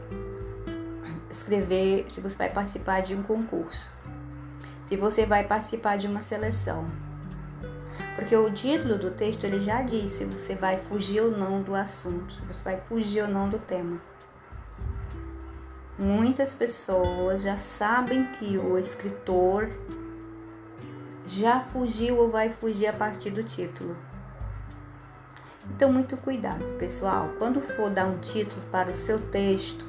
escrever, 1.31 2.07
se 2.09 2.21
você 2.21 2.37
vai 2.37 2.51
participar 2.51 3.03
de 3.03 3.15
um 3.15 3.23
concurso, 3.23 3.93
se 4.87 4.97
você 4.97 5.27
vai 5.27 5.45
participar 5.45 5.99
de 5.99 6.07
uma 6.07 6.23
seleção. 6.23 6.87
Porque 8.17 8.35
o 8.35 8.53
título 8.53 8.99
do 8.99 9.11
texto 9.11 9.45
ele 9.45 9.65
já 9.65 9.83
diz 9.83 10.13
se 10.13 10.25
você 10.25 10.55
vai 10.55 10.79
fugir 10.79 11.21
ou 11.21 11.31
não 11.31 11.63
do 11.63 11.75
assunto, 11.75 12.35
se 12.35 12.43
você 12.43 12.63
vai 12.63 12.81
fugir 12.81 13.23
ou 13.23 13.29
não 13.29 13.49
do 13.49 13.59
tema. 13.59 14.01
Muitas 15.99 16.55
pessoas 16.55 17.43
já 17.43 17.59
sabem 17.59 18.25
que 18.39 18.57
o 18.57 18.79
escritor 18.79 19.71
já 21.27 21.61
fugiu 21.61 22.19
ou 22.19 22.31
vai 22.31 22.51
fugir 22.55 22.87
a 22.87 22.93
partir 22.93 23.31
do 23.31 23.45
título. 23.45 23.95
Então, 25.69 25.93
muito 25.93 26.17
cuidado, 26.17 26.65
pessoal. 26.79 27.31
Quando 27.39 27.61
for 27.61 27.91
dar 27.91 28.07
um 28.07 28.19
título 28.19 28.61
para 28.71 28.91
o 28.91 28.95
seu 28.95 29.19
texto, 29.19 29.85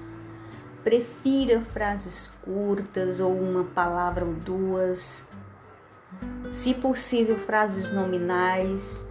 prefira 0.83 1.61
frases 1.61 2.27
curtas 2.43 3.19
ou 3.19 3.37
uma 3.37 3.63
palavra 3.63 4.25
ou 4.25 4.33
duas. 4.33 5.27
Se 6.51 6.73
possível, 6.73 7.37
frases 7.39 7.93
nominais. 7.93 9.03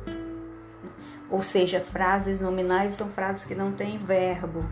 Ou 1.31 1.43
seja, 1.43 1.81
frases 1.81 2.41
nominais 2.41 2.93
são 2.95 3.09
frases 3.09 3.45
que 3.45 3.55
não 3.55 3.73
têm 3.73 3.99
verbo. 3.99 4.65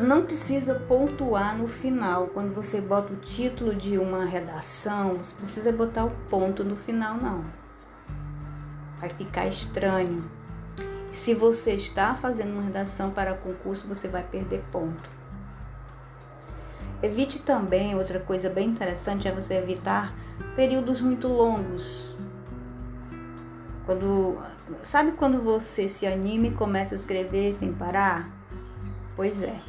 não 0.00 0.24
precisa 0.24 0.74
pontuar 0.74 1.56
no 1.56 1.66
final. 1.66 2.28
Quando 2.28 2.54
você 2.54 2.80
bota 2.80 3.12
o 3.12 3.16
título 3.16 3.74
de 3.74 3.98
uma 3.98 4.24
redação, 4.24 5.16
você 5.16 5.34
precisa 5.34 5.72
botar 5.72 6.04
o 6.04 6.10
ponto 6.30 6.62
no 6.62 6.76
final, 6.76 7.16
não. 7.16 7.44
Vai 9.00 9.08
ficar 9.10 9.46
estranho. 9.46 10.30
Se 11.12 11.34
você 11.34 11.72
está 11.74 12.14
fazendo 12.14 12.52
uma 12.52 12.62
redação 12.62 13.10
para 13.10 13.34
concurso, 13.34 13.86
você 13.86 14.08
vai 14.08 14.22
perder 14.22 14.62
ponto. 14.70 15.08
Evite 17.02 17.38
também, 17.38 17.94
outra 17.94 18.18
coisa 18.18 18.50
bem 18.50 18.68
interessante 18.68 19.28
é 19.28 19.32
você 19.32 19.54
evitar 19.54 20.12
períodos 20.56 21.00
muito 21.00 21.28
longos. 21.28 22.14
Quando, 23.86 24.38
sabe 24.82 25.12
quando 25.12 25.40
você 25.40 25.88
se 25.88 26.06
anima 26.06 26.48
e 26.48 26.54
começa 26.54 26.94
a 26.94 26.98
escrever 26.98 27.54
sem 27.54 27.72
parar? 27.72 28.28
Pois 29.14 29.42
é. 29.42 29.60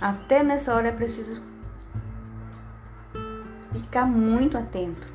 Até 0.00 0.42
nessa 0.42 0.74
hora 0.74 0.88
é 0.88 0.92
preciso 0.92 1.42
ficar 3.72 4.06
muito 4.06 4.58
atento, 4.58 5.06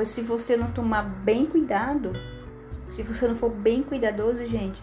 pois 0.00 0.08
se 0.08 0.22
você 0.22 0.56
não 0.56 0.70
tomar 0.70 1.02
bem 1.02 1.44
cuidado, 1.44 2.12
se 2.96 3.02
você 3.02 3.28
não 3.28 3.36
for 3.36 3.50
bem 3.50 3.82
cuidadoso, 3.82 4.46
gente, 4.46 4.82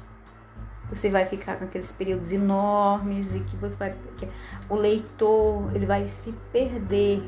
você 0.91 1.09
vai 1.09 1.25
ficar 1.25 1.55
com 1.55 1.65
aqueles 1.65 1.91
períodos 1.91 2.31
enormes 2.31 3.33
e 3.33 3.39
que 3.39 3.55
você 3.55 3.75
vai 3.75 3.95
que 4.15 4.27
o 4.69 4.75
leitor 4.75 5.75
ele 5.75 5.87
vai 5.87 6.07
se 6.07 6.31
perder. 6.51 7.27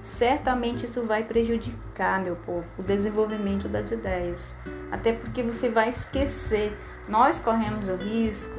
Certamente 0.00 0.86
isso 0.86 1.04
vai 1.04 1.22
prejudicar, 1.22 2.20
meu 2.20 2.34
povo, 2.34 2.66
o 2.76 2.82
desenvolvimento 2.82 3.68
das 3.68 3.92
ideias. 3.92 4.56
Até 4.90 5.12
porque 5.12 5.40
você 5.40 5.68
vai 5.68 5.90
esquecer. 5.90 6.76
Nós 7.08 7.38
corremos 7.38 7.88
o 7.88 7.94
risco 7.94 8.58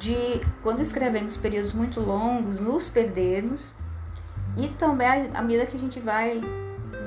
de, 0.00 0.44
quando 0.60 0.80
escrevemos 0.80 1.36
períodos 1.36 1.72
muito 1.72 2.00
longos, 2.00 2.58
nos 2.58 2.88
perdermos 2.88 3.72
e 4.56 4.66
também 4.70 5.30
à 5.32 5.40
medida 5.40 5.66
que 5.66 5.76
a 5.76 5.80
gente 5.80 6.00
vai 6.00 6.42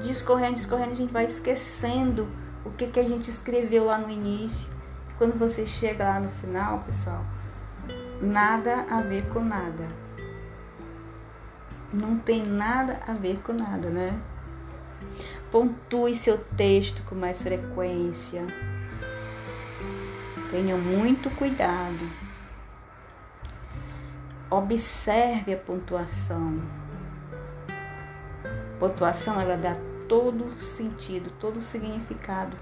discorrendo, 0.03 0.55
discorrendo, 0.55 0.93
a 0.93 0.95
gente 0.95 1.13
vai 1.13 1.25
esquecendo 1.25 2.27
o 2.65 2.71
que, 2.71 2.87
que 2.87 2.99
a 2.99 3.03
gente 3.03 3.29
escreveu 3.29 3.85
lá 3.85 3.97
no 3.97 4.09
início. 4.09 4.69
Quando 5.17 5.37
você 5.37 5.65
chega 5.65 6.03
lá 6.03 6.19
no 6.19 6.29
final, 6.29 6.79
pessoal, 6.79 7.23
nada 8.21 8.85
a 8.89 9.01
ver 9.01 9.25
com 9.29 9.41
nada. 9.41 9.87
Não 11.91 12.17
tem 12.17 12.45
nada 12.45 12.99
a 13.07 13.13
ver 13.13 13.39
com 13.41 13.53
nada, 13.53 13.89
né? 13.89 14.19
Pontue 15.51 16.15
seu 16.15 16.37
texto 16.55 17.03
com 17.03 17.15
mais 17.15 17.41
frequência. 17.41 18.45
Tenha 20.51 20.77
muito 20.77 21.29
cuidado. 21.31 22.09
Observe 24.49 25.53
a 25.53 25.57
pontuação. 25.57 26.61
Pontuação 28.79 29.39
ela 29.39 29.57
dá 29.57 29.75
todo 30.07 30.59
sentido, 30.61 31.31
todo 31.39 31.61
significado 31.61 32.57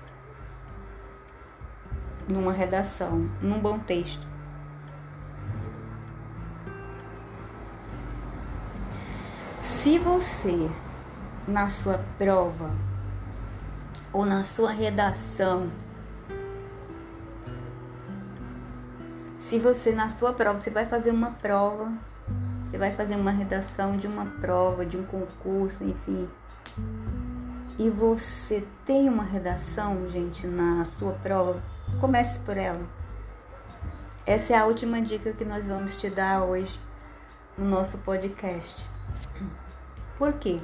numa 2.28 2.52
redação, 2.52 3.30
num 3.42 3.60
bom 3.60 3.80
texto. 3.80 4.26
Se 9.62 9.98
você 10.00 10.70
na 11.48 11.70
sua 11.70 12.00
prova 12.18 12.72
ou 14.12 14.26
na 14.26 14.44
sua 14.44 14.72
redação 14.72 15.72
Se 19.48 19.58
você 19.58 19.94
na 19.94 20.10
sua 20.10 20.34
prova, 20.34 20.60
você 20.60 20.70
vai 20.70 20.86
fazer 20.86 21.10
uma 21.10 21.32
prova, 21.32 21.90
você 22.70 22.78
vai 22.78 22.92
fazer 22.92 23.16
uma 23.16 23.32
redação 23.32 23.96
de 23.96 24.08
uma 24.08 24.26
prova, 24.42 24.86
de 24.86 24.98
um 24.98 25.06
concurso, 25.06 25.86
enfim. 25.86 26.28
E 27.80 27.90
você 27.90 28.66
tem 28.86 29.08
uma 29.08 29.24
redação, 29.24 30.10
gente, 30.10 30.46
na 30.46 30.84
sua 30.84 31.14
prova, 31.14 31.62
comece 32.02 32.40
por 32.40 32.58
ela. 32.58 32.86
Essa 34.26 34.54
é 34.54 34.58
a 34.58 34.66
última 34.66 35.02
dica 35.02 35.32
que 35.32 35.46
nós 35.46 35.66
vamos 35.66 35.96
te 35.96 36.10
dar 36.10 36.44
hoje 36.44 36.78
no 37.58 37.66
nosso 37.66 37.98
podcast. 38.00 38.86
Por 40.18 40.34
quê? 40.34 40.60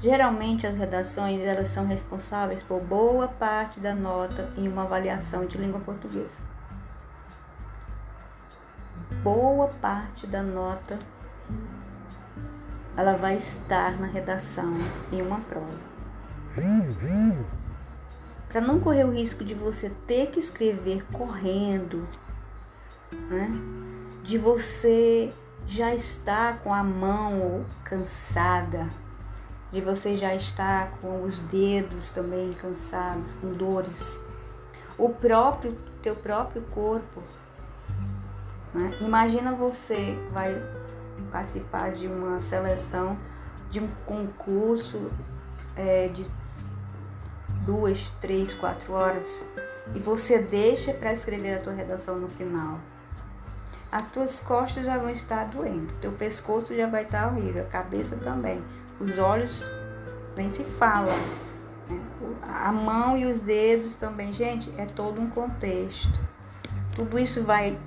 Geralmente 0.00 0.66
as 0.66 0.76
redações 0.76 1.40
elas 1.40 1.68
são 1.68 1.86
responsáveis 1.86 2.62
por 2.62 2.80
boa 2.82 3.26
parte 3.26 3.80
da 3.80 3.94
nota 3.94 4.52
em 4.54 4.68
uma 4.68 4.82
avaliação 4.82 5.46
de 5.46 5.56
língua 5.56 5.80
portuguesa. 5.80 6.57
Boa 9.22 9.68
parte 9.80 10.26
da 10.26 10.42
nota 10.42 10.98
ela 12.96 13.16
vai 13.16 13.36
estar 13.36 13.98
na 13.98 14.06
redação 14.08 14.74
em 15.12 15.22
uma 15.22 15.38
prova. 15.40 15.78
Para 18.48 18.60
não 18.60 18.80
correr 18.80 19.04
o 19.04 19.12
risco 19.12 19.44
de 19.44 19.54
você 19.54 19.90
ter 20.06 20.32
que 20.32 20.40
escrever 20.40 21.04
correndo, 21.12 22.08
né? 23.30 23.50
de 24.24 24.36
você 24.36 25.32
já 25.66 25.94
estar 25.94 26.58
com 26.58 26.74
a 26.74 26.82
mão 26.82 27.64
cansada, 27.84 28.88
de 29.70 29.80
você 29.80 30.16
já 30.16 30.34
estar 30.34 30.90
com 31.00 31.22
os 31.22 31.38
dedos 31.40 32.10
também 32.10 32.52
cansados, 32.54 33.32
com 33.34 33.52
dores. 33.52 34.20
O 34.98 35.10
próprio 35.10 35.78
teu 36.02 36.16
próprio 36.16 36.62
corpo. 36.74 37.22
Né? 38.74 38.90
Imagina 39.00 39.52
você 39.52 40.16
vai 40.32 40.60
participar 41.30 41.92
de 41.92 42.06
uma 42.06 42.40
seleção, 42.42 43.16
de 43.70 43.80
um 43.80 43.88
concurso 44.06 45.10
é, 45.76 46.08
de 46.08 46.26
duas, 47.64 48.10
três, 48.20 48.54
quatro 48.54 48.92
horas 48.92 49.46
e 49.94 49.98
você 49.98 50.38
deixa 50.38 50.92
para 50.92 51.12
escrever 51.12 51.54
a 51.54 51.60
tua 51.60 51.72
redação 51.72 52.18
no 52.18 52.28
final. 52.28 52.78
As 53.90 54.10
tuas 54.10 54.40
costas 54.40 54.84
já 54.84 54.98
vão 54.98 55.10
estar 55.10 55.44
doendo, 55.46 55.92
teu 56.00 56.12
pescoço 56.12 56.76
já 56.76 56.86
vai 56.86 57.04
estar 57.04 57.32
horrível, 57.32 57.62
a 57.62 57.66
cabeça 57.66 58.16
também. 58.16 58.62
Os 59.00 59.18
olhos 59.18 59.66
nem 60.36 60.50
se 60.50 60.62
fala. 60.62 61.12
Né? 61.88 62.00
A 62.42 62.70
mão 62.70 63.16
e 63.16 63.24
os 63.24 63.40
dedos 63.40 63.94
também, 63.94 64.32
gente, 64.32 64.70
é 64.76 64.84
todo 64.84 65.20
um 65.20 65.30
contexto. 65.30 66.20
Tudo 66.94 67.18
isso 67.18 67.42
vai, 67.44 67.78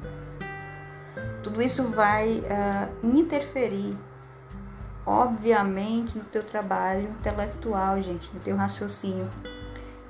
tudo 1.43 1.61
isso 1.61 1.83
vai 1.83 2.39
uh, 2.39 3.05
interferir, 3.05 3.97
obviamente, 5.05 6.17
no 6.17 6.23
teu 6.25 6.43
trabalho 6.43 7.09
intelectual, 7.19 8.01
gente, 8.01 8.29
no 8.33 8.39
teu 8.39 8.55
raciocínio 8.55 9.27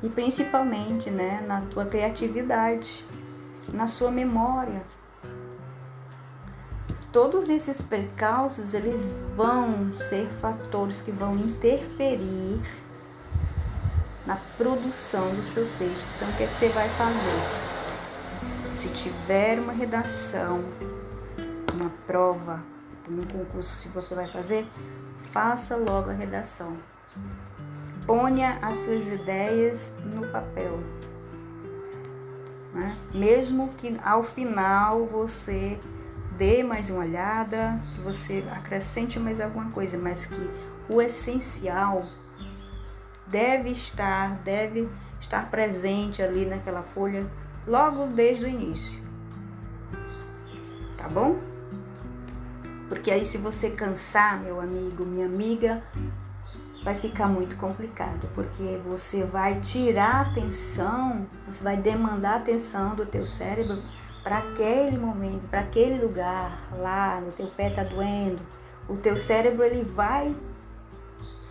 e 0.04 0.10
principalmente, 0.10 1.10
né, 1.10 1.44
na 1.48 1.62
tua 1.62 1.86
criatividade, 1.86 3.06
na 3.74 3.88
sua 3.88 4.12
memória 4.12 4.82
todos 7.12 7.50
esses 7.50 7.82
percalços 7.82 8.74
eles 8.74 9.16
vão 9.36 9.92
ser 9.98 10.28
fatores 10.42 11.02
que 11.02 11.12
vão 11.12 11.34
interferir 11.36 12.62
na 14.26 14.38
produção 14.58 15.30
do 15.36 15.44
seu 15.52 15.68
texto. 15.78 16.06
Então, 16.16 16.30
o 16.30 16.34
que, 16.38 16.44
é 16.44 16.48
que 16.48 16.56
você 16.56 16.70
vai 16.70 16.88
fazer? 16.90 18.74
Se 18.74 18.88
tiver 18.90 19.60
uma 19.60 19.74
redação, 19.74 20.64
uma 21.82 21.92
prova, 22.06 22.64
um 23.10 23.22
concurso, 23.38 23.76
se 23.78 23.90
você 23.90 24.16
vai 24.16 24.28
fazer, 24.28 24.66
faça 25.32 25.76
logo 25.76 26.10
a 26.10 26.14
redação. 26.14 26.78
Ponha 28.06 28.58
as 28.62 28.78
suas 28.78 29.08
ideias 29.08 29.92
no 30.14 30.28
papel. 30.28 30.80
Né? 32.74 32.98
Mesmo 33.14 33.70
que 33.70 34.00
ao 34.04 34.24
final 34.24 35.06
você 35.06 35.80
dê 36.38 36.64
mais 36.64 36.90
uma 36.90 37.02
olhada, 37.02 37.80
que 37.94 38.02
você 38.02 38.44
acrescente 38.52 39.20
mais 39.20 39.40
alguma 39.40 39.70
coisa, 39.72 39.98
mas 39.98 40.26
que 40.26 40.50
o 40.94 41.02
essencial 41.02 42.06
deve 43.28 43.70
estar, 43.70 44.36
deve 44.44 44.90
estar 45.20 45.50
presente 45.50 46.22
ali 46.22 46.46
naquela 46.46 46.82
folha 46.82 47.26
logo 47.68 48.08
desde 48.08 48.46
o 48.46 48.48
início. 48.48 49.02
Tá 50.98 51.08
bom? 51.08 51.51
Porque 52.92 53.10
aí 53.10 53.24
se 53.24 53.38
você 53.38 53.70
cansar, 53.70 54.38
meu 54.42 54.60
amigo, 54.60 55.06
minha 55.06 55.26
amiga, 55.26 55.82
vai 56.84 57.00
ficar 57.00 57.26
muito 57.26 57.56
complicado, 57.56 58.28
porque 58.36 58.82
você 58.86 59.24
vai 59.24 59.62
tirar 59.62 60.28
atenção, 60.28 61.26
você 61.48 61.64
vai 61.64 61.78
demandar 61.78 62.36
atenção 62.36 62.94
do 62.94 63.06
teu 63.06 63.26
cérebro 63.26 63.82
para 64.22 64.40
aquele 64.40 64.98
momento, 64.98 65.48
para 65.48 65.62
aquele 65.62 66.04
lugar, 66.04 66.68
lá 66.80 67.22
no 67.22 67.32
teu 67.32 67.48
pé 67.48 67.70
tá 67.70 67.86
doendo, 67.86 68.42
o 68.90 68.98
teu 68.98 69.16
cérebro 69.16 69.64
ele 69.64 69.86
vai 69.86 70.36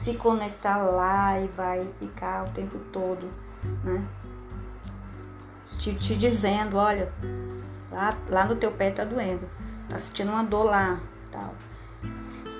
se 0.04 0.12
conectar 0.12 0.76
lá 0.76 1.40
e 1.40 1.48
vai 1.56 1.88
ficar 1.98 2.48
o 2.48 2.50
tempo 2.50 2.78
todo, 2.92 3.26
né? 3.82 4.04
Te, 5.78 5.94
te 5.94 6.14
dizendo, 6.16 6.76
olha, 6.76 7.10
lá, 7.90 8.14
lá 8.28 8.44
no 8.44 8.56
teu 8.56 8.70
pé 8.70 8.90
tá 8.90 9.04
doendo, 9.04 9.48
tá 9.88 9.98
sentindo 9.98 10.30
uma 10.32 10.44
dor 10.44 10.64
lá, 10.64 11.00
tal. 11.30 11.54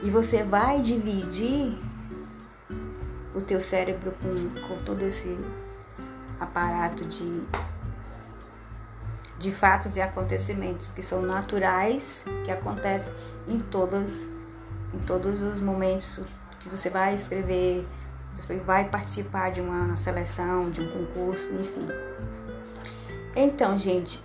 E 0.02 0.11
você 0.11 0.42
vai 0.42 0.80
dividir 0.80 1.78
o 3.35 3.40
teu 3.40 3.61
cérebro 3.61 4.12
com, 4.22 4.68
com 4.68 4.83
todo 4.85 5.02
esse 5.02 5.38
aparato 6.38 7.04
de 7.04 7.42
de 9.38 9.50
fatos 9.50 9.96
e 9.96 10.02
acontecimentos 10.02 10.92
que 10.92 11.02
são 11.02 11.22
naturais, 11.22 12.22
que 12.44 12.50
acontecem 12.50 13.11
em 13.48 13.59
todas 13.59 14.28
em 14.92 14.98
todos 15.06 15.40
os 15.40 15.61
momentos 15.62 16.22
que 16.61 16.68
você 16.68 16.90
vai 16.90 17.14
escrever, 17.14 17.87
você 18.37 18.56
vai 18.59 18.88
participar 18.88 19.50
de 19.50 19.61
uma 19.61 19.96
seleção, 19.96 20.70
de 20.70 20.80
um 20.80 20.90
concurso, 20.90 21.48
enfim. 21.54 21.87
Então, 23.35 23.78
gente, 23.78 24.22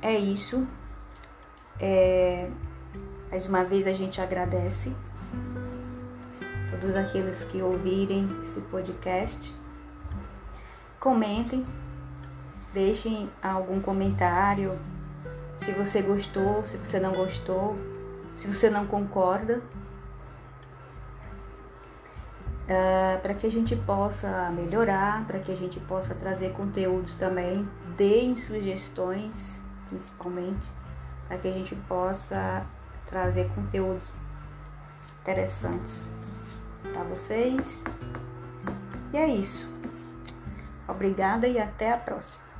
é 0.00 0.16
isso. 0.16 0.66
É, 1.78 2.48
mais 3.32 3.46
uma 3.46 3.64
vez 3.64 3.86
a 3.86 3.94
gente 3.94 4.20
agradece 4.20 4.94
todos 6.70 6.94
aqueles 6.94 7.42
que 7.44 7.62
ouvirem 7.62 8.28
esse 8.44 8.60
podcast. 8.60 9.56
Comentem 11.00 11.66
Deixem 12.74 13.30
algum 13.42 13.80
comentário 13.80 14.78
se 15.62 15.72
você 15.72 16.02
gostou, 16.02 16.62
se 16.66 16.76
você 16.76 17.00
não 17.00 17.12
gostou, 17.12 17.78
se 18.36 18.46
você 18.46 18.68
não 18.68 18.86
concorda, 18.86 19.62
uh, 22.68 23.20
para 23.22 23.32
que 23.32 23.46
a 23.46 23.50
gente 23.50 23.74
possa 23.76 24.50
melhorar, 24.50 25.26
para 25.26 25.38
que 25.38 25.52
a 25.52 25.56
gente 25.56 25.80
possa 25.80 26.14
trazer 26.14 26.52
conteúdos 26.52 27.14
também. 27.14 27.66
Deem 27.96 28.36
sugestões, 28.36 29.58
principalmente, 29.88 30.66
para 31.28 31.38
que 31.38 31.48
a 31.48 31.52
gente 31.52 31.74
possa 31.88 32.66
trazer 33.12 33.48
conteúdos 33.54 34.02
interessantes 35.20 36.08
para 36.82 37.04
vocês. 37.04 37.84
E 39.12 39.16
é 39.16 39.28
isso. 39.28 39.70
Obrigada 40.88 41.46
e 41.46 41.58
até 41.60 41.92
a 41.92 41.98
próxima. 41.98 42.51